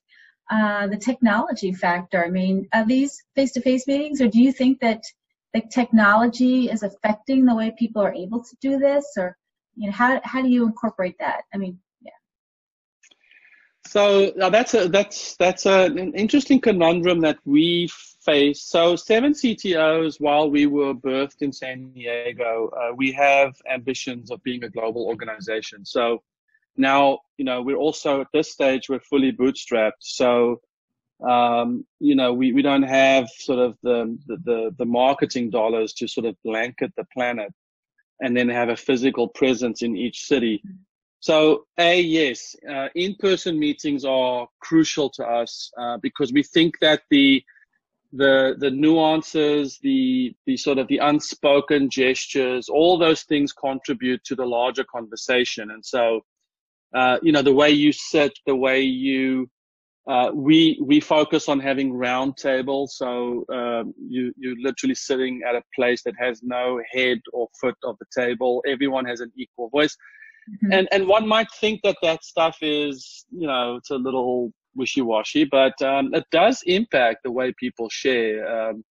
uh, 0.51 0.85
the 0.87 0.97
technology 0.97 1.71
factor. 1.71 2.23
I 2.23 2.29
mean, 2.29 2.67
are 2.73 2.85
these 2.85 3.23
face-to-face 3.35 3.87
meetings, 3.87 4.21
or 4.21 4.27
do 4.27 4.41
you 4.41 4.51
think 4.51 4.81
that 4.81 5.01
the 5.53 5.61
technology 5.71 6.69
is 6.69 6.83
affecting 6.83 7.45
the 7.45 7.55
way 7.55 7.73
people 7.79 8.01
are 8.01 8.13
able 8.13 8.43
to 8.43 8.55
do 8.61 8.77
this, 8.77 9.05
or 9.17 9.37
you 9.75 9.87
know, 9.87 9.93
how 9.93 10.19
how 10.25 10.41
do 10.41 10.49
you 10.49 10.65
incorporate 10.65 11.15
that? 11.19 11.43
I 11.53 11.57
mean, 11.57 11.79
yeah. 12.01 12.11
So 13.87 14.33
now 14.35 14.49
that's 14.49 14.73
a 14.73 14.89
that's 14.89 15.37
that's 15.37 15.65
a, 15.65 15.85
an 15.85 16.13
interesting 16.15 16.59
conundrum 16.59 17.21
that 17.21 17.37
we 17.45 17.89
face. 18.21 18.61
So 18.61 18.97
seven 18.97 19.33
CTOs, 19.33 20.19
while 20.19 20.49
we 20.49 20.67
were 20.67 20.93
birthed 20.93 21.41
in 21.41 21.53
San 21.53 21.91
Diego, 21.93 22.69
uh, 22.77 22.93
we 22.95 23.13
have 23.13 23.55
ambitions 23.69 24.31
of 24.31 24.43
being 24.43 24.63
a 24.65 24.69
global 24.69 25.05
organization. 25.05 25.85
So 25.85 26.21
now 26.77 27.19
you 27.37 27.45
know 27.45 27.61
we're 27.61 27.77
also 27.77 28.21
at 28.21 28.27
this 28.33 28.51
stage 28.51 28.89
we're 28.89 28.99
fully 28.99 29.31
bootstrapped. 29.31 30.01
So 30.01 30.61
um, 31.27 31.85
you 31.99 32.15
know 32.15 32.33
we, 32.33 32.53
we 32.53 32.61
don't 32.61 32.83
have 32.83 33.29
sort 33.29 33.59
of 33.59 33.77
the, 33.83 34.17
the 34.27 34.73
the 34.77 34.85
marketing 34.85 35.49
dollars 35.49 35.93
to 35.93 36.07
sort 36.07 36.25
of 36.25 36.35
blanket 36.43 36.91
the 36.97 37.05
planet 37.13 37.53
and 38.21 38.37
then 38.37 38.47
have 38.49 38.69
a 38.69 38.77
physical 38.77 39.27
presence 39.27 39.81
in 39.81 39.97
each 39.97 40.25
city. 40.25 40.63
So, 41.19 41.65
a 41.77 42.01
yes, 42.01 42.55
uh, 42.67 42.87
in-person 42.95 43.59
meetings 43.59 44.05
are 44.05 44.47
crucial 44.59 45.09
to 45.11 45.23
us 45.23 45.71
uh, 45.77 45.97
because 46.01 46.33
we 46.33 46.41
think 46.41 46.79
that 46.81 47.01
the 47.11 47.43
the 48.13 48.55
the 48.57 48.71
nuances, 48.71 49.77
the 49.83 50.35
the 50.45 50.57
sort 50.57 50.79
of 50.79 50.87
the 50.87 50.97
unspoken 50.97 51.89
gestures, 51.91 52.69
all 52.69 52.97
those 52.97 53.23
things 53.23 53.53
contribute 53.53 54.23
to 54.25 54.35
the 54.35 54.45
larger 54.45 54.83
conversation. 54.83 55.71
And 55.71 55.85
so, 55.85 56.21
uh, 56.93 57.17
you 57.21 57.31
know, 57.31 57.41
the 57.41 57.53
way 57.53 57.69
you 57.69 57.91
sit, 57.91 58.33
the 58.45 58.55
way 58.55 58.81
you 58.81 59.49
uh, 60.07 60.31
we 60.33 60.79
we 60.83 60.99
focus 60.99 61.47
on 61.47 61.59
having 61.59 61.93
round 61.93 62.35
tables, 62.35 62.95
so 62.97 63.45
um, 63.53 63.93
you 64.09 64.33
you're 64.35 64.59
literally 64.59 64.95
sitting 64.95 65.41
at 65.47 65.55
a 65.55 65.61
place 65.75 66.01
that 66.03 66.15
has 66.17 66.41
no 66.41 66.81
head 66.91 67.19
or 67.33 67.47
foot 67.59 67.75
of 67.83 67.95
the 67.99 68.05
table. 68.19 68.63
Everyone 68.67 69.05
has 69.05 69.19
an 69.19 69.31
equal 69.37 69.69
voice, 69.69 69.95
mm-hmm. 70.49 70.73
and 70.73 70.87
and 70.91 71.07
one 71.07 71.27
might 71.27 71.47
think 71.59 71.81
that 71.83 71.97
that 72.01 72.23
stuff 72.23 72.57
is 72.61 73.25
you 73.31 73.45
know 73.45 73.75
it's 73.75 73.91
a 73.91 73.95
little 73.95 74.51
wishy-washy, 74.75 75.43
but 75.43 75.79
um, 75.83 76.13
it 76.15 76.25
does 76.31 76.63
impact 76.65 77.19
the 77.23 77.31
way 77.31 77.53
people 77.59 77.87
share. 77.89 78.69
Um, 78.69 78.83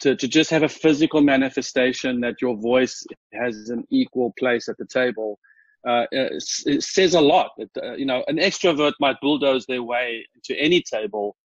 to, 0.00 0.16
to 0.16 0.26
just 0.26 0.50
have 0.50 0.64
a 0.64 0.68
physical 0.68 1.20
manifestation 1.20 2.18
that 2.22 2.42
your 2.42 2.56
voice 2.56 3.06
has 3.34 3.68
an 3.68 3.84
equal 3.88 4.32
place 4.36 4.68
at 4.68 4.76
the 4.76 4.86
table 4.86 5.38
uh, 5.86 6.06
it, 6.12 6.44
it, 6.66 6.82
says 6.82 7.14
a 7.14 7.20
lot. 7.20 7.52
It, 7.58 7.70
uh, 7.82 7.94
you 7.94 8.06
know, 8.06 8.24
an 8.28 8.36
extrovert 8.36 8.92
might 9.00 9.20
bulldoze 9.20 9.66
their 9.66 9.82
way 9.82 10.26
to 10.44 10.56
any 10.56 10.82
table. 10.82 11.36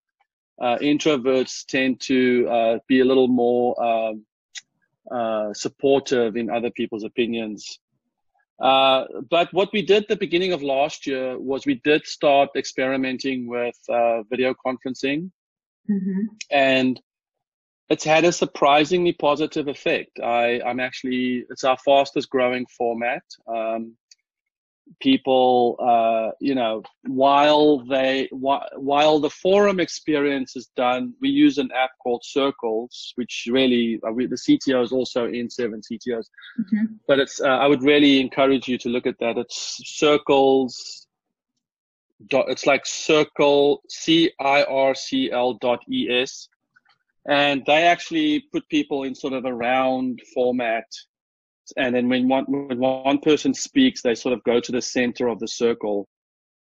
Uh, 0.61 0.77
introverts 0.79 1.65
tend 1.65 1.99
to 2.01 2.47
uh, 2.49 2.79
be 2.87 2.99
a 2.99 3.05
little 3.05 3.27
more 3.27 3.81
um, 3.83 4.25
uh, 5.11 5.53
supportive 5.53 6.35
in 6.35 6.49
other 6.49 6.71
people's 6.71 7.03
opinions. 7.03 7.79
Uh, 8.59 9.05
but 9.29 9.53
what 9.53 9.69
we 9.71 9.83
did 9.83 10.03
at 10.03 10.09
the 10.09 10.15
beginning 10.15 10.51
of 10.51 10.63
last 10.63 11.05
year 11.05 11.37
was 11.39 11.65
we 11.65 11.79
did 11.83 12.05
start 12.07 12.49
experimenting 12.55 13.47
with 13.47 13.77
video 14.31 14.55
conferencing, 14.65 15.29
mm-hmm. 15.89 16.21
and 16.49 16.99
it's 17.89 18.03
had 18.03 18.25
a 18.25 18.31
surprisingly 18.31 19.13
positive 19.13 19.67
effect. 19.67 20.19
I, 20.19 20.59
am 20.65 20.79
actually 20.79 21.45
it's 21.49 21.63
our 21.63 21.77
fastest 21.77 22.29
growing 22.29 22.65
format. 22.77 23.23
Um, 23.47 23.95
people 24.99 25.75
uh, 25.79 26.31
you 26.39 26.55
know 26.55 26.81
while 27.05 27.79
they 27.85 28.27
while 28.31 29.19
the 29.19 29.29
forum 29.29 29.79
experience 29.79 30.55
is 30.55 30.67
done 30.75 31.13
we 31.21 31.29
use 31.29 31.57
an 31.57 31.69
app 31.75 31.91
called 32.01 32.23
circles 32.23 33.13
which 33.15 33.47
really 33.51 33.99
uh, 34.07 34.11
we, 34.11 34.25
the 34.25 34.35
cto 34.35 34.83
is 34.83 34.91
also 34.91 35.27
in 35.27 35.49
seven 35.49 35.81
ctos 35.81 36.25
mm-hmm. 36.59 36.85
but 37.07 37.19
it's 37.19 37.39
uh, 37.41 37.47
i 37.47 37.67
would 37.67 37.83
really 37.83 38.19
encourage 38.19 38.67
you 38.67 38.77
to 38.77 38.89
look 38.89 39.07
at 39.07 39.19
that. 39.19 39.37
It's 39.37 39.81
circles 39.83 41.07
dot 42.29 42.45
it's 42.49 42.65
like 42.65 42.85
circle 42.85 43.83
c-i-r-c-l 43.89 45.53
dot 45.55 45.79
es 45.87 46.49
and 47.29 47.63
they 47.67 47.83
actually 47.83 48.45
put 48.51 48.67
people 48.69 49.03
in 49.03 49.13
sort 49.13 49.33
of 49.33 49.45
a 49.45 49.53
round 49.53 50.19
format 50.33 50.85
and 51.75 51.95
then 51.95 52.07
when 52.09 52.27
one 52.27 52.45
when 52.47 52.79
one 52.79 53.19
person 53.19 53.53
speaks, 53.53 54.01
they 54.01 54.15
sort 54.15 54.33
of 54.33 54.43
go 54.43 54.59
to 54.59 54.71
the 54.71 54.81
center 54.81 55.27
of 55.27 55.39
the 55.39 55.47
circle, 55.47 56.07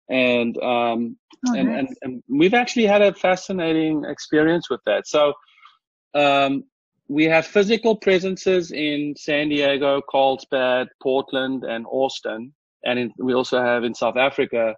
and 0.10 0.58
um, 0.64 1.18
oh, 1.48 1.56
and, 1.56 1.70
nice. 1.70 1.80
and 1.80 1.98
and 2.02 2.24
we've 2.28 2.54
actually 2.54 2.86
had 2.86 3.02
a 3.02 3.14
fascinating 3.14 4.04
experience 4.06 4.70
with 4.70 4.82
that. 4.86 5.08
So. 5.08 5.34
Um, 6.14 6.64
we 7.10 7.24
have 7.26 7.46
physical 7.46 7.96
presences 7.96 8.72
in 8.72 9.14
San 9.18 9.50
Diego, 9.50 10.02
Carlsbad, 10.10 10.88
Portland, 11.02 11.64
and 11.64 11.86
Austin, 11.90 12.54
and 12.84 13.00
in, 13.00 13.14
we 13.18 13.34
also 13.34 13.62
have 13.62 13.84
in 13.84 13.94
South 13.94 14.18
Africa. 14.18 14.76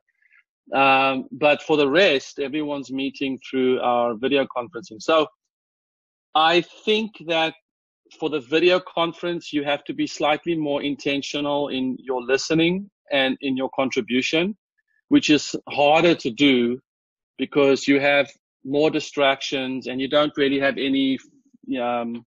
Um, 0.74 1.26
but 1.32 1.64
for 1.64 1.78
the 1.78 1.90
rest, 1.90 2.40
everyone's 2.40 2.92
meeting 2.92 3.40
through 3.50 3.80
our 3.82 4.14
video 4.16 4.46
conferencing. 4.56 5.02
So 5.02 5.28
I 6.36 6.62
think 6.62 7.12
that 7.28 7.56
for 8.18 8.30
the 8.30 8.40
video 8.40 8.80
conference, 8.80 9.54
you 9.54 9.64
have 9.64 9.84
to 9.86 9.94
be 9.94 10.08
slightly 10.08 10.56
more 10.56 10.82
intentional 10.82 11.70
in 11.70 11.98
your 12.00 12.22
listening 12.22 12.90
and 13.12 13.38
in 13.42 13.58
your 13.58 13.70
contribution, 13.76 14.58
which 15.10 15.30
is 15.30 15.56
harder 15.70 16.16
to 16.16 16.32
do 16.32 16.80
because 17.38 17.88
you 17.88 18.00
have 18.00 18.30
more 18.66 18.90
distractions 18.90 19.88
and 19.88 20.02
you 20.02 20.10
don't 20.10 20.36
really 20.38 20.60
have 20.60 20.78
any 20.78 21.18
um, 21.82 22.26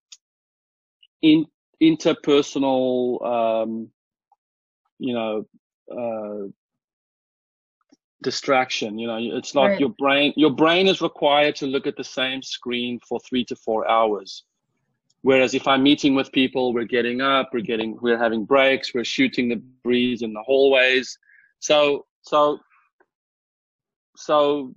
in, 1.20 1.46
interpersonal, 1.82 3.24
um, 3.24 3.90
you 4.98 5.14
know, 5.14 5.44
uh, 5.90 6.48
distraction. 8.22 8.98
You 8.98 9.08
know, 9.08 9.18
it's 9.20 9.54
not 9.54 9.64
right. 9.64 9.80
your 9.80 9.90
brain. 9.98 10.32
Your 10.36 10.52
brain 10.52 10.86
is 10.86 11.02
required 11.02 11.56
to 11.56 11.66
look 11.66 11.86
at 11.86 11.96
the 11.96 12.04
same 12.04 12.42
screen 12.42 13.00
for 13.06 13.20
three 13.20 13.44
to 13.46 13.56
four 13.56 13.88
hours 13.90 14.44
Whereas 15.22 15.54
if 15.54 15.68
I'm 15.68 15.82
meeting 15.82 16.14
with 16.14 16.32
people, 16.32 16.74
we're 16.74 16.85
getting 16.85 17.20
up, 17.20 17.50
we're 17.52 17.61
getting, 17.61 17.96
we're 18.02 18.18
having 18.18 18.44
breaks, 18.44 18.92
we're 18.92 19.04
shooting 19.04 19.48
the 19.48 19.62
breeze 19.85 20.22
in 20.22 20.32
the 20.32 20.42
hallways. 20.42 21.16
So, 21.61 22.06
so, 22.22 22.58
so 24.16 24.72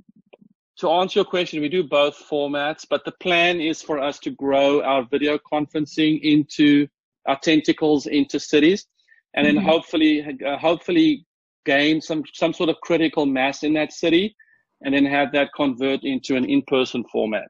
to 0.77 0.89
answer 0.89 1.19
your 1.19 1.25
question, 1.25 1.61
we 1.61 1.69
do 1.69 1.83
both 1.83 2.15
formats, 2.29 2.85
but 2.87 3.03
the 3.05 3.13
plan 3.13 3.59
is 3.59 3.81
for 3.81 3.99
us 3.99 4.19
to 4.19 4.31
grow 4.31 4.81
our 4.83 5.07
video 5.09 5.37
conferencing 5.51 6.21
into 6.21 6.87
our 7.25 7.39
tentacles 7.39 8.05
into 8.05 8.39
cities, 8.39 8.85
and 9.33 9.45
then 9.45 9.55
mm-hmm. 9.55 9.65
hopefully, 9.65 10.37
uh, 10.45 10.57
hopefully 10.57 11.25
gain 11.65 11.99
some 11.99 12.23
some 12.33 12.53
sort 12.53 12.69
of 12.69 12.75
critical 12.81 13.25
mass 13.25 13.63
in 13.63 13.73
that 13.73 13.91
city, 13.91 14.35
and 14.81 14.93
then 14.93 15.05
have 15.05 15.31
that 15.31 15.49
convert 15.55 16.03
into 16.03 16.35
an 16.35 16.45
in-person 16.45 17.03
format. 17.11 17.47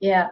Yeah, 0.00 0.28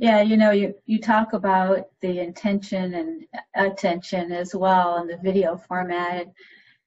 yeah, 0.00 0.22
you 0.22 0.38
know, 0.38 0.50
you, 0.50 0.74
you 0.86 0.98
talk 0.98 1.34
about 1.34 1.88
the 2.00 2.20
intention 2.20 2.94
and 2.94 3.26
attention 3.54 4.32
as 4.32 4.54
well 4.54 4.96
in 5.02 5.06
the 5.06 5.18
video 5.18 5.58
format. 5.58 6.26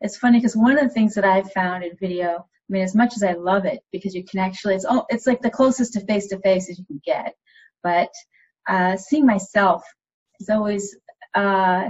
It's 0.02 0.17
funny 0.17 0.39
because 0.39 0.58
one 0.58 0.80
of 0.80 0.84
the 0.84 0.89
things 0.89 1.13
that 1.13 1.23
I've 1.23 1.52
found 1.52 1.84
in 1.84 1.95
video, 1.97 2.38
I 2.38 2.69
mean, 2.69 2.82
as 2.82 2.95
much 2.95 3.13
as 3.15 3.21
I 3.21 3.34
love 3.34 3.65
it 3.65 3.82
because 3.91 4.15
you 4.15 4.23
can 4.23 4.39
actually, 4.39 4.73
it's, 4.73 4.86
oh, 4.89 5.06
it's 5.10 5.28
like 5.28 5.41
the 5.41 5.52
closest 5.52 5.93
to 5.93 5.99
face 6.08 6.26
to 6.30 6.39
face 6.39 6.71
as 6.71 6.80
you 6.80 6.86
can 6.86 6.99
get. 7.06 7.36
But 7.84 8.10
uh, 8.67 8.97
seeing 8.97 9.28
myself 9.28 9.84
is 10.39 10.49
always, 10.49 10.97
uh, 11.36 11.89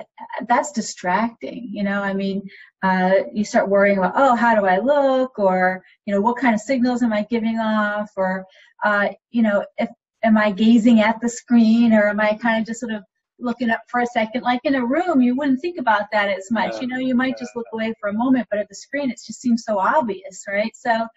that's 0.49 0.73
distracting. 0.73 1.69
You 1.71 1.83
know, 1.83 2.03
I 2.03 2.13
mean, 2.13 2.41
uh, 2.83 3.13
you 3.31 3.45
start 3.45 3.69
worrying 3.69 3.97
about, 3.97 4.13
oh, 4.17 4.35
how 4.35 4.59
do 4.59 4.65
I 4.65 4.79
look? 4.79 5.39
Or, 5.39 5.85
you 6.05 6.13
know, 6.13 6.19
what 6.19 6.35
kind 6.35 6.53
of 6.53 6.59
signals 6.59 7.01
am 7.01 7.13
I 7.13 7.25
giving 7.29 7.59
off? 7.59 8.11
Or, 8.17 8.45
uh, 8.83 9.07
you 9.31 9.41
know, 9.41 9.65
if 9.77 9.87
am 10.23 10.37
I 10.37 10.51
gazing 10.51 11.01
at 11.01 11.19
the 11.21 11.29
screen 11.29 11.93
or 11.93 12.07
am 12.07 12.19
I 12.19 12.33
kind 12.35 12.59
of 12.59 12.67
just 12.67 12.79
sort 12.79 12.93
of 12.93 13.03
looking 13.39 13.69
up 13.69 13.81
for 13.87 14.01
a 14.01 14.05
second? 14.07 14.41
Like 14.41 14.61
in 14.63 14.75
a 14.75 14.85
room, 14.85 15.21
you 15.21 15.35
wouldn't 15.35 15.61
think 15.61 15.79
about 15.79 16.03
that 16.11 16.29
as 16.29 16.49
much. 16.49 16.81
You 16.81 16.87
know, 16.87 16.97
you 16.97 17.15
might 17.15 17.37
just 17.37 17.55
look 17.55 17.67
away 17.73 17.93
for 17.99 18.09
a 18.09 18.13
moment, 18.13 18.47
but 18.49 18.59
at 18.59 18.69
the 18.69 18.75
screen, 18.75 19.09
it 19.11 19.19
just 19.25 19.41
seems 19.41 19.63
so 19.65 19.77
obvious, 19.77 20.43
right? 20.47 20.71
So, 20.75 21.07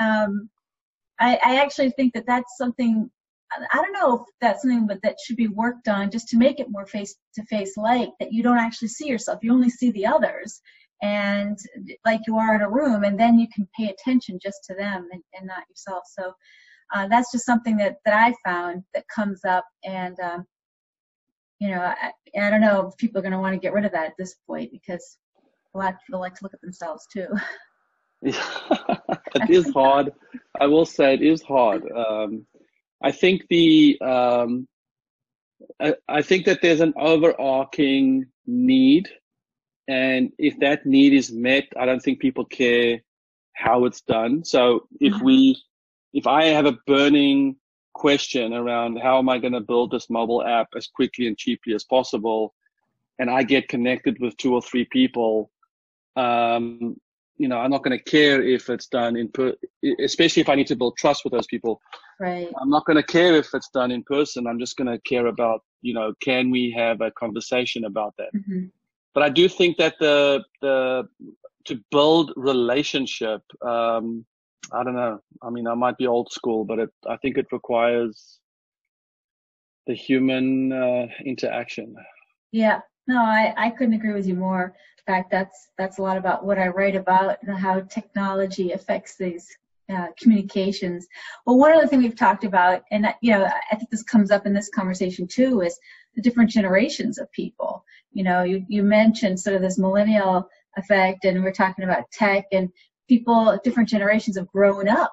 um, 0.00 0.48
I, 1.18 1.38
I 1.44 1.60
actually 1.60 1.90
think 1.90 2.14
that 2.14 2.26
that's 2.26 2.56
something. 2.56 3.10
I 3.52 3.76
don't 3.76 3.92
know 3.92 4.14
if 4.14 4.26
that's 4.40 4.62
something, 4.62 4.86
but 4.86 5.02
that 5.02 5.16
should 5.24 5.36
be 5.36 5.48
worked 5.48 5.88
on 5.88 6.12
just 6.12 6.28
to 6.28 6.36
make 6.36 6.60
it 6.60 6.70
more 6.70 6.86
face 6.86 7.16
to 7.34 7.44
face 7.46 7.76
like 7.76 8.10
that 8.20 8.32
you 8.32 8.44
don't 8.44 8.58
actually 8.58 8.88
see 8.88 9.08
yourself. 9.08 9.40
You 9.42 9.52
only 9.52 9.70
see 9.70 9.90
the 9.90 10.06
others 10.06 10.60
and 11.02 11.58
like 12.04 12.20
you 12.28 12.36
are 12.36 12.54
in 12.54 12.60
a 12.60 12.70
room 12.70 13.02
and 13.02 13.18
then 13.18 13.38
you 13.38 13.48
can 13.52 13.68
pay 13.76 13.88
attention 13.88 14.38
just 14.40 14.62
to 14.64 14.74
them 14.74 15.08
and, 15.12 15.22
and 15.34 15.46
not 15.48 15.68
yourself. 15.68 16.04
So 16.06 16.32
uh, 16.94 17.08
that's 17.08 17.32
just 17.32 17.46
something 17.46 17.76
that, 17.76 17.96
that 18.04 18.14
I 18.14 18.34
found 18.48 18.82
that 18.94 19.04
comes 19.14 19.44
up. 19.44 19.64
And, 19.84 20.18
um, 20.20 20.46
you 21.58 21.68
know, 21.70 21.80
I, 21.80 22.12
I 22.38 22.50
don't 22.50 22.60
know 22.60 22.88
if 22.88 22.96
people 22.96 23.18
are 23.18 23.22
going 23.22 23.32
to 23.32 23.38
want 23.38 23.54
to 23.54 23.60
get 23.60 23.72
rid 23.72 23.84
of 23.84 23.92
that 23.92 24.06
at 24.06 24.14
this 24.18 24.36
point 24.46 24.70
because 24.72 25.18
a 25.74 25.78
lot 25.78 25.94
of 25.94 26.00
people 26.06 26.20
like 26.20 26.34
to 26.34 26.44
look 26.44 26.54
at 26.54 26.60
themselves 26.60 27.06
too. 27.12 27.28
Yeah, 28.22 28.42
it 29.34 29.50
is 29.50 29.70
hard. 29.72 30.12
I 30.60 30.66
will 30.66 30.86
say 30.86 31.14
it 31.14 31.22
is 31.22 31.42
hard. 31.42 31.82
Um, 31.92 32.46
I 33.02 33.12
think 33.12 33.42
the 33.48 33.98
um, 34.00 34.68
I, 35.80 35.94
I, 36.08 36.22
think 36.22 36.44
that 36.46 36.60
there's 36.60 36.80
an 36.80 36.94
overarching 36.96 38.26
need, 38.46 39.08
and 39.88 40.32
if 40.38 40.58
that 40.60 40.84
need 40.84 41.12
is 41.12 41.32
met, 41.32 41.64
I 41.78 41.86
don't 41.86 42.00
think 42.00 42.20
people 42.20 42.44
care 42.44 43.00
how 43.54 43.84
it's 43.84 44.00
done. 44.02 44.44
So 44.44 44.86
if 45.00 45.14
mm-hmm. 45.14 45.24
we, 45.24 45.62
if 46.12 46.26
I 46.26 46.44
have 46.46 46.66
a 46.66 46.78
burning 46.86 47.56
question 47.94 48.52
around 48.54 48.98
how 48.98 49.18
am 49.18 49.28
I 49.28 49.38
going 49.38 49.52
to 49.52 49.60
build 49.60 49.90
this 49.90 50.08
mobile 50.10 50.44
app 50.44 50.68
as 50.76 50.86
quickly 50.86 51.26
and 51.26 51.36
cheaply 51.36 51.74
as 51.74 51.84
possible, 51.84 52.54
and 53.18 53.28
I 53.30 53.42
get 53.42 53.68
connected 53.68 54.18
with 54.20 54.36
two 54.36 54.54
or 54.54 54.62
three 54.62 54.86
people, 54.90 55.50
um, 56.16 56.96
you 57.36 57.48
know, 57.48 57.58
I'm 57.58 57.70
not 57.70 57.82
going 57.82 57.96
to 57.96 58.04
care 58.04 58.42
if 58.42 58.68
it's 58.68 58.86
done 58.86 59.16
in 59.16 59.28
per, 59.28 59.54
especially 60.02 60.42
if 60.42 60.48
I 60.48 60.54
need 60.54 60.66
to 60.68 60.76
build 60.76 60.96
trust 60.96 61.24
with 61.24 61.32
those 61.32 61.46
people. 61.46 61.80
Right. 62.18 62.48
I'm 62.60 62.68
not 62.68 62.84
going 62.84 62.98
to 62.98 63.02
care 63.02 63.34
if 63.34 63.48
it's 63.54 63.70
done 63.70 63.90
in 63.90 64.02
person. 64.02 64.46
I'm 64.46 64.58
just 64.58 64.76
going 64.76 64.88
to 64.88 65.00
care 65.00 65.26
about, 65.26 65.62
you 65.80 65.94
know, 65.94 66.12
can 66.22 66.50
we 66.50 66.70
have 66.76 67.00
a 67.00 67.10
conversation 67.12 67.86
about 67.86 68.14
that? 68.18 68.28
Mm-hmm. 68.34 68.66
But 69.14 69.22
I 69.22 69.30
do 69.30 69.48
think 69.48 69.78
that 69.78 69.94
the 69.98 70.44
the 70.60 71.08
to 71.64 71.80
build 71.90 72.32
relationship, 72.36 73.42
um, 73.62 74.24
I 74.72 74.84
don't 74.84 74.94
know. 74.94 75.20
I 75.42 75.50
mean, 75.50 75.66
I 75.66 75.74
might 75.74 75.96
be 75.96 76.06
old 76.06 76.30
school, 76.32 76.64
but 76.64 76.78
it, 76.78 76.90
I 77.08 77.16
think 77.16 77.38
it 77.38 77.46
requires 77.52 78.38
the 79.86 79.94
human 79.94 80.72
uh, 80.72 81.06
interaction. 81.24 81.94
Yeah, 82.52 82.80
no, 83.06 83.18
I, 83.18 83.54
I 83.56 83.70
couldn't 83.70 83.94
agree 83.94 84.12
with 84.12 84.26
you 84.26 84.34
more. 84.34 84.74
In 84.98 85.14
fact, 85.14 85.30
that's 85.30 85.70
that's 85.78 85.98
a 85.98 86.02
lot 86.02 86.16
about 86.16 86.44
what 86.44 86.58
I 86.58 86.68
write 86.68 86.94
about 86.94 87.38
and 87.42 87.58
how 87.58 87.80
technology 87.80 88.72
affects 88.72 89.16
these 89.16 89.48
uh, 89.90 90.08
communications. 90.20 91.08
Well, 91.46 91.58
one 91.58 91.72
other 91.72 91.86
thing 91.86 92.02
we've 92.02 92.14
talked 92.14 92.44
about, 92.44 92.82
and 92.92 93.12
you 93.20 93.32
know, 93.32 93.44
I 93.44 93.76
think 93.76 93.90
this 93.90 94.02
comes 94.02 94.30
up 94.30 94.46
in 94.46 94.52
this 94.52 94.68
conversation 94.68 95.26
too, 95.26 95.62
is 95.62 95.78
the 96.14 96.22
different 96.22 96.50
generations 96.50 97.18
of 97.18 97.30
people. 97.32 97.84
You 98.12 98.24
know, 98.24 98.42
you, 98.42 98.64
you 98.68 98.82
mentioned 98.82 99.40
sort 99.40 99.56
of 99.56 99.62
this 99.62 99.78
millennial 99.78 100.48
effect, 100.76 101.24
and 101.24 101.42
we're 101.42 101.52
talking 101.52 101.84
about 101.84 102.10
tech 102.12 102.46
and 102.52 102.68
people, 103.10 103.58
different 103.64 103.88
generations 103.88 104.38
have 104.38 104.46
grown 104.46 104.88
up, 104.88 105.12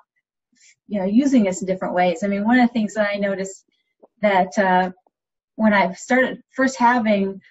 you 0.87 0.99
know, 0.99 1.05
using 1.05 1.43
this 1.43 1.61
in 1.61 1.67
different 1.67 1.95
ways. 1.95 2.23
I 2.23 2.27
mean, 2.27 2.45
one 2.45 2.59
of 2.59 2.67
the 2.67 2.73
things 2.73 2.93
that 2.93 3.09
I 3.11 3.17
noticed 3.17 3.65
that 4.21 4.55
uh, 4.59 4.91
when 5.55 5.73
I 5.73 5.91
started 5.93 6.43
first 6.55 6.77
having 6.77 7.41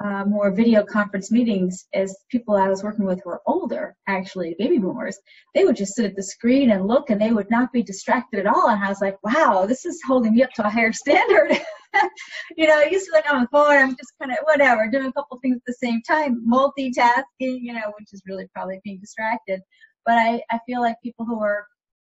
uh, 0.00 0.24
more 0.24 0.50
video 0.50 0.84
conference 0.84 1.30
meetings 1.30 1.86
as 1.94 2.16
people 2.28 2.56
I 2.56 2.68
was 2.68 2.82
working 2.82 3.04
with 3.04 3.22
were 3.24 3.40
older, 3.46 3.94
actually, 4.08 4.56
baby 4.58 4.78
boomers. 4.78 5.18
They 5.54 5.64
would 5.64 5.76
just 5.76 5.94
sit 5.94 6.06
at 6.06 6.16
the 6.16 6.22
screen 6.22 6.72
and 6.72 6.88
look 6.88 7.10
and 7.10 7.20
they 7.20 7.32
would 7.32 7.50
not 7.50 7.72
be 7.72 7.82
distracted 7.82 8.40
at 8.40 8.46
all. 8.46 8.68
And 8.68 8.82
I 8.82 8.88
was 8.88 9.00
like, 9.00 9.16
wow, 9.22 9.66
this 9.66 9.84
is 9.84 10.00
holding 10.06 10.34
me 10.34 10.42
up 10.42 10.50
to 10.54 10.66
a 10.66 10.70
higher 10.70 10.92
standard. 11.04 11.60
you 12.56 12.66
know, 12.66 12.78
I 12.78 12.88
used 12.90 13.06
to 13.06 13.12
like 13.12 13.24
I'm 13.28 13.36
on 13.36 13.42
the 13.42 13.48
phone, 13.52 13.76
I'm 13.76 13.90
just 13.90 14.14
kind 14.20 14.32
of 14.32 14.38
whatever, 14.44 14.88
doing 14.90 15.06
a 15.06 15.12
couple 15.12 15.38
things 15.40 15.56
at 15.56 15.62
the 15.66 15.74
same 15.74 16.02
time, 16.02 16.44
multitasking, 16.46 17.24
you 17.38 17.72
know, 17.72 17.92
which 17.98 18.12
is 18.12 18.22
really 18.26 18.48
probably 18.54 18.80
being 18.84 18.98
distracted. 19.00 19.60
But 20.06 20.14
I, 20.14 20.42
I 20.50 20.58
feel 20.66 20.80
like 20.80 20.96
people 21.02 21.24
who 21.24 21.40
are 21.40 21.66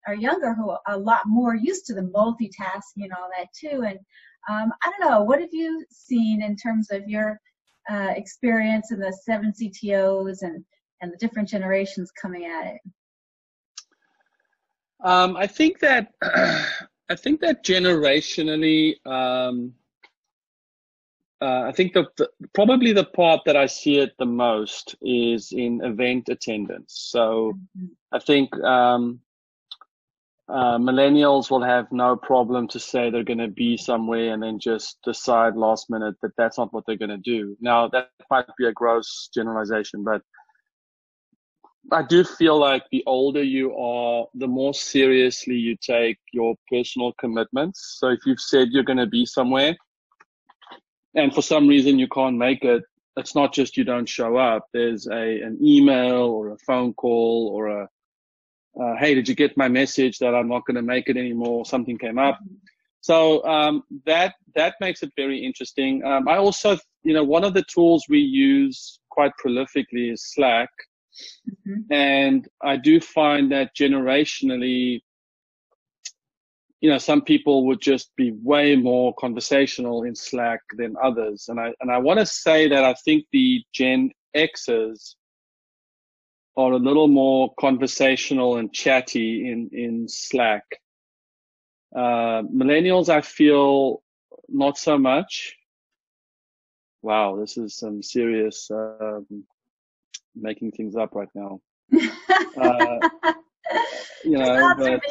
are 0.07 0.15
younger 0.15 0.53
who 0.53 0.69
are 0.71 0.79
a 0.87 0.97
lot 0.97 1.23
more 1.25 1.55
used 1.55 1.85
to 1.85 1.93
the 1.93 2.01
multitasking 2.01 3.03
and 3.03 3.13
all 3.13 3.29
that 3.37 3.47
too. 3.53 3.83
And 3.83 3.99
um, 4.49 4.71
I 4.83 4.89
don't 4.89 5.09
know, 5.09 5.21
what 5.21 5.39
have 5.39 5.49
you 5.51 5.85
seen 5.91 6.41
in 6.41 6.55
terms 6.55 6.89
of 6.91 7.07
your 7.07 7.39
uh, 7.89 8.13
experience 8.15 8.91
in 8.91 8.99
the 8.99 9.11
seven 9.23 9.51
CTOs 9.51 10.41
and, 10.41 10.63
and 11.01 11.11
the 11.11 11.17
different 11.17 11.49
generations 11.49 12.11
coming 12.19 12.45
at 12.45 12.67
it? 12.67 12.81
Um, 15.03 15.37
I 15.37 15.47
think 15.47 15.79
that 15.79 16.13
I 16.21 17.15
think 17.15 17.41
that 17.41 17.63
generationally, 17.63 18.95
um, 19.05 19.73
uh, 21.41 21.63
I 21.67 21.71
think 21.71 21.93
the, 21.93 22.05
the, 22.17 22.29
probably 22.53 22.91
the 22.91 23.05
part 23.05 23.41
that 23.45 23.55
I 23.55 23.65
see 23.65 23.99
it 23.99 24.13
the 24.19 24.25
most 24.25 24.95
is 25.01 25.51
in 25.51 25.81
event 25.83 26.27
attendance. 26.29 27.07
So 27.11 27.53
mm-hmm. 27.77 27.85
I 28.11 28.19
think 28.19 28.53
um, 28.61 29.21
uh, 30.49 30.77
millennials 30.77 31.49
will 31.49 31.63
have 31.63 31.91
no 31.91 32.17
problem 32.17 32.67
to 32.69 32.79
say 32.79 33.09
they're 33.09 33.23
going 33.23 33.37
to 33.37 33.47
be 33.47 33.77
somewhere 33.77 34.33
and 34.33 34.43
then 34.43 34.59
just 34.59 34.97
decide 35.03 35.55
last 35.55 35.89
minute 35.89 36.15
that 36.21 36.35
that's 36.37 36.57
not 36.57 36.73
what 36.73 36.83
they're 36.85 36.97
going 36.97 37.09
to 37.09 37.17
do. 37.17 37.55
Now, 37.61 37.87
that 37.89 38.09
might 38.29 38.45
be 38.57 38.65
a 38.65 38.73
gross 38.73 39.29
generalization, 39.33 40.03
but 40.03 40.21
I 41.91 42.03
do 42.03 42.23
feel 42.23 42.59
like 42.59 42.83
the 42.91 43.03
older 43.07 43.43
you 43.43 43.75
are, 43.77 44.25
the 44.33 44.47
more 44.47 44.73
seriously 44.73 45.55
you 45.55 45.77
take 45.77 46.17
your 46.33 46.55
personal 46.69 47.13
commitments. 47.19 47.97
So 47.99 48.09
if 48.09 48.19
you've 48.25 48.41
said 48.41 48.69
you're 48.71 48.83
going 48.83 48.97
to 48.97 49.07
be 49.07 49.25
somewhere 49.25 49.77
and 51.15 51.33
for 51.33 51.41
some 51.41 51.67
reason 51.67 51.99
you 51.99 52.07
can't 52.07 52.37
make 52.37 52.63
it, 52.63 52.83
it's 53.17 53.35
not 53.35 53.53
just 53.53 53.77
you 53.77 53.83
don't 53.83 54.07
show 54.07 54.37
up. 54.37 54.67
There's 54.73 55.07
a 55.07 55.41
an 55.41 55.57
email 55.61 56.23
or 56.23 56.51
a 56.51 56.57
phone 56.59 56.93
call 56.93 57.51
or 57.53 57.67
a 57.67 57.89
uh, 58.79 58.95
hey, 58.97 59.13
did 59.13 59.27
you 59.27 59.35
get 59.35 59.57
my 59.57 59.67
message 59.67 60.19
that 60.19 60.33
I'm 60.33 60.47
not 60.47 60.65
going 60.65 60.75
to 60.75 60.81
make 60.81 61.09
it 61.09 61.17
anymore? 61.17 61.65
Something 61.65 61.97
came 61.97 62.17
up. 62.17 62.39
So 63.01 63.43
um, 63.45 63.83
that 64.05 64.35
that 64.55 64.75
makes 64.79 65.03
it 65.03 65.11
very 65.15 65.43
interesting. 65.43 66.03
Um, 66.03 66.27
I 66.27 66.37
also, 66.37 66.77
you 67.03 67.13
know, 67.13 67.23
one 67.23 67.43
of 67.43 67.53
the 67.53 67.63
tools 67.63 68.05
we 68.09 68.19
use 68.19 68.99
quite 69.09 69.31
prolifically 69.43 70.11
is 70.13 70.25
Slack, 70.33 70.69
mm-hmm. 71.67 71.91
and 71.91 72.47
I 72.61 72.77
do 72.77 72.99
find 72.99 73.51
that 73.51 73.75
generationally, 73.75 75.01
you 76.81 76.89
know, 76.89 76.97
some 76.97 77.21
people 77.21 77.65
would 77.67 77.81
just 77.81 78.15
be 78.15 78.31
way 78.41 78.75
more 78.75 79.13
conversational 79.19 80.03
in 80.03 80.15
Slack 80.15 80.61
than 80.77 80.95
others, 81.01 81.47
and 81.49 81.59
I 81.59 81.73
and 81.81 81.91
I 81.91 81.97
want 81.97 82.19
to 82.19 82.25
say 82.25 82.67
that 82.69 82.83
I 82.85 82.93
think 82.93 83.25
the 83.31 83.63
Gen 83.73 84.11
Xers 84.35 85.15
are 86.59 86.73
a 86.73 86.77
little 86.77 87.07
more 87.07 87.53
conversational 87.59 88.57
and 88.57 88.73
chatty 88.73 89.49
in, 89.49 89.69
in 89.71 90.07
Slack. 90.09 90.63
Uh, 91.95 92.43
millennials, 92.43 93.07
I 93.07 93.21
feel 93.21 94.03
not 94.49 94.77
so 94.77 94.97
much. 94.97 95.55
Wow, 97.01 97.37
this 97.37 97.57
is 97.57 97.75
some 97.75 98.03
serious 98.03 98.69
um, 98.71 99.45
making 100.35 100.71
things 100.71 100.97
up 100.97 101.15
right 101.15 101.29
now. 101.33 101.61
uh, 102.61 102.99
you 104.23 104.37
know. 104.37 104.73
But, 104.77 105.03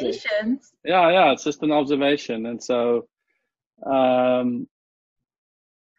yeah, 0.83 1.09
yeah, 1.11 1.31
it's 1.31 1.43
just 1.43 1.63
an 1.63 1.71
observation, 1.71 2.45
and 2.45 2.61
so, 2.61 3.07
um, 3.85 4.67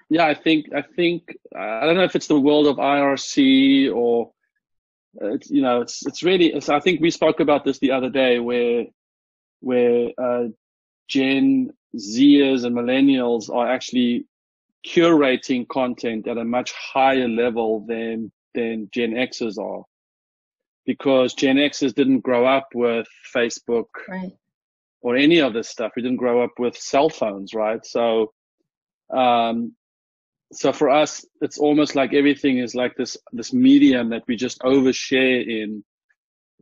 yeah, 0.08 0.26
I 0.26 0.34
think 0.34 0.66
I 0.74 0.82
think 0.82 1.36
I 1.56 1.86
don't 1.86 1.96
know 1.96 2.04
if 2.04 2.16
it's 2.16 2.26
the 2.26 2.38
world 2.38 2.66
of 2.66 2.76
IRC 2.76 3.94
or 3.94 4.32
it's 5.14 5.50
you 5.50 5.62
know 5.62 5.80
it's 5.80 6.04
it's 6.06 6.22
really 6.22 6.46
it's, 6.46 6.68
I 6.68 6.80
think 6.80 7.00
we 7.00 7.10
spoke 7.10 7.40
about 7.40 7.64
this 7.64 7.78
the 7.78 7.92
other 7.92 8.10
day 8.10 8.40
where 8.40 8.86
where 9.60 10.10
uh, 10.18 10.48
Gen 11.08 11.70
Zers 11.96 12.64
and 12.64 12.76
millennials 12.76 13.50
are 13.50 13.68
actually 13.70 14.26
curating 14.86 15.68
content 15.68 16.26
at 16.26 16.38
a 16.38 16.44
much 16.44 16.72
higher 16.72 17.28
level 17.28 17.84
than 17.86 18.32
than 18.54 18.88
Gen 18.92 19.12
Xers 19.12 19.58
are 19.58 19.84
because 20.90 21.34
Gen 21.34 21.54
Xers 21.54 21.94
didn't 21.94 22.18
grow 22.18 22.44
up 22.44 22.66
with 22.74 23.06
Facebook 23.32 23.90
right. 24.08 24.32
or 25.02 25.14
any 25.14 25.38
of 25.38 25.52
this 25.52 25.68
stuff. 25.68 25.92
We 25.94 26.02
didn't 26.02 26.16
grow 26.16 26.42
up 26.42 26.54
with 26.58 26.76
cell 26.76 27.08
phones, 27.08 27.54
right? 27.54 27.86
So 27.86 28.32
um, 29.16 29.76
so 30.52 30.72
for 30.72 30.90
us, 30.90 31.24
it's 31.42 31.58
almost 31.58 31.94
like 31.94 32.12
everything 32.12 32.58
is 32.58 32.74
like 32.74 32.96
this 32.96 33.16
this 33.30 33.52
medium 33.52 34.10
that 34.10 34.24
we 34.26 34.34
just 34.34 34.58
overshare 34.62 35.46
in. 35.46 35.84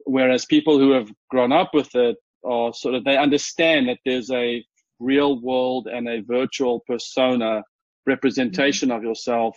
Whereas 0.04 0.44
people 0.44 0.78
who 0.78 0.90
have 0.90 1.10
grown 1.30 1.52
up 1.52 1.70
with 1.72 1.94
it 1.94 2.16
are 2.44 2.74
sort 2.74 2.96
of 2.96 3.04
they 3.04 3.16
understand 3.16 3.88
that 3.88 4.00
there's 4.04 4.30
a 4.30 4.62
real 4.98 5.40
world 5.40 5.86
and 5.86 6.06
a 6.06 6.20
virtual 6.20 6.84
persona 6.86 7.62
representation 8.06 8.90
mm-hmm. 8.90 8.98
of 8.98 9.04
yourself 9.04 9.56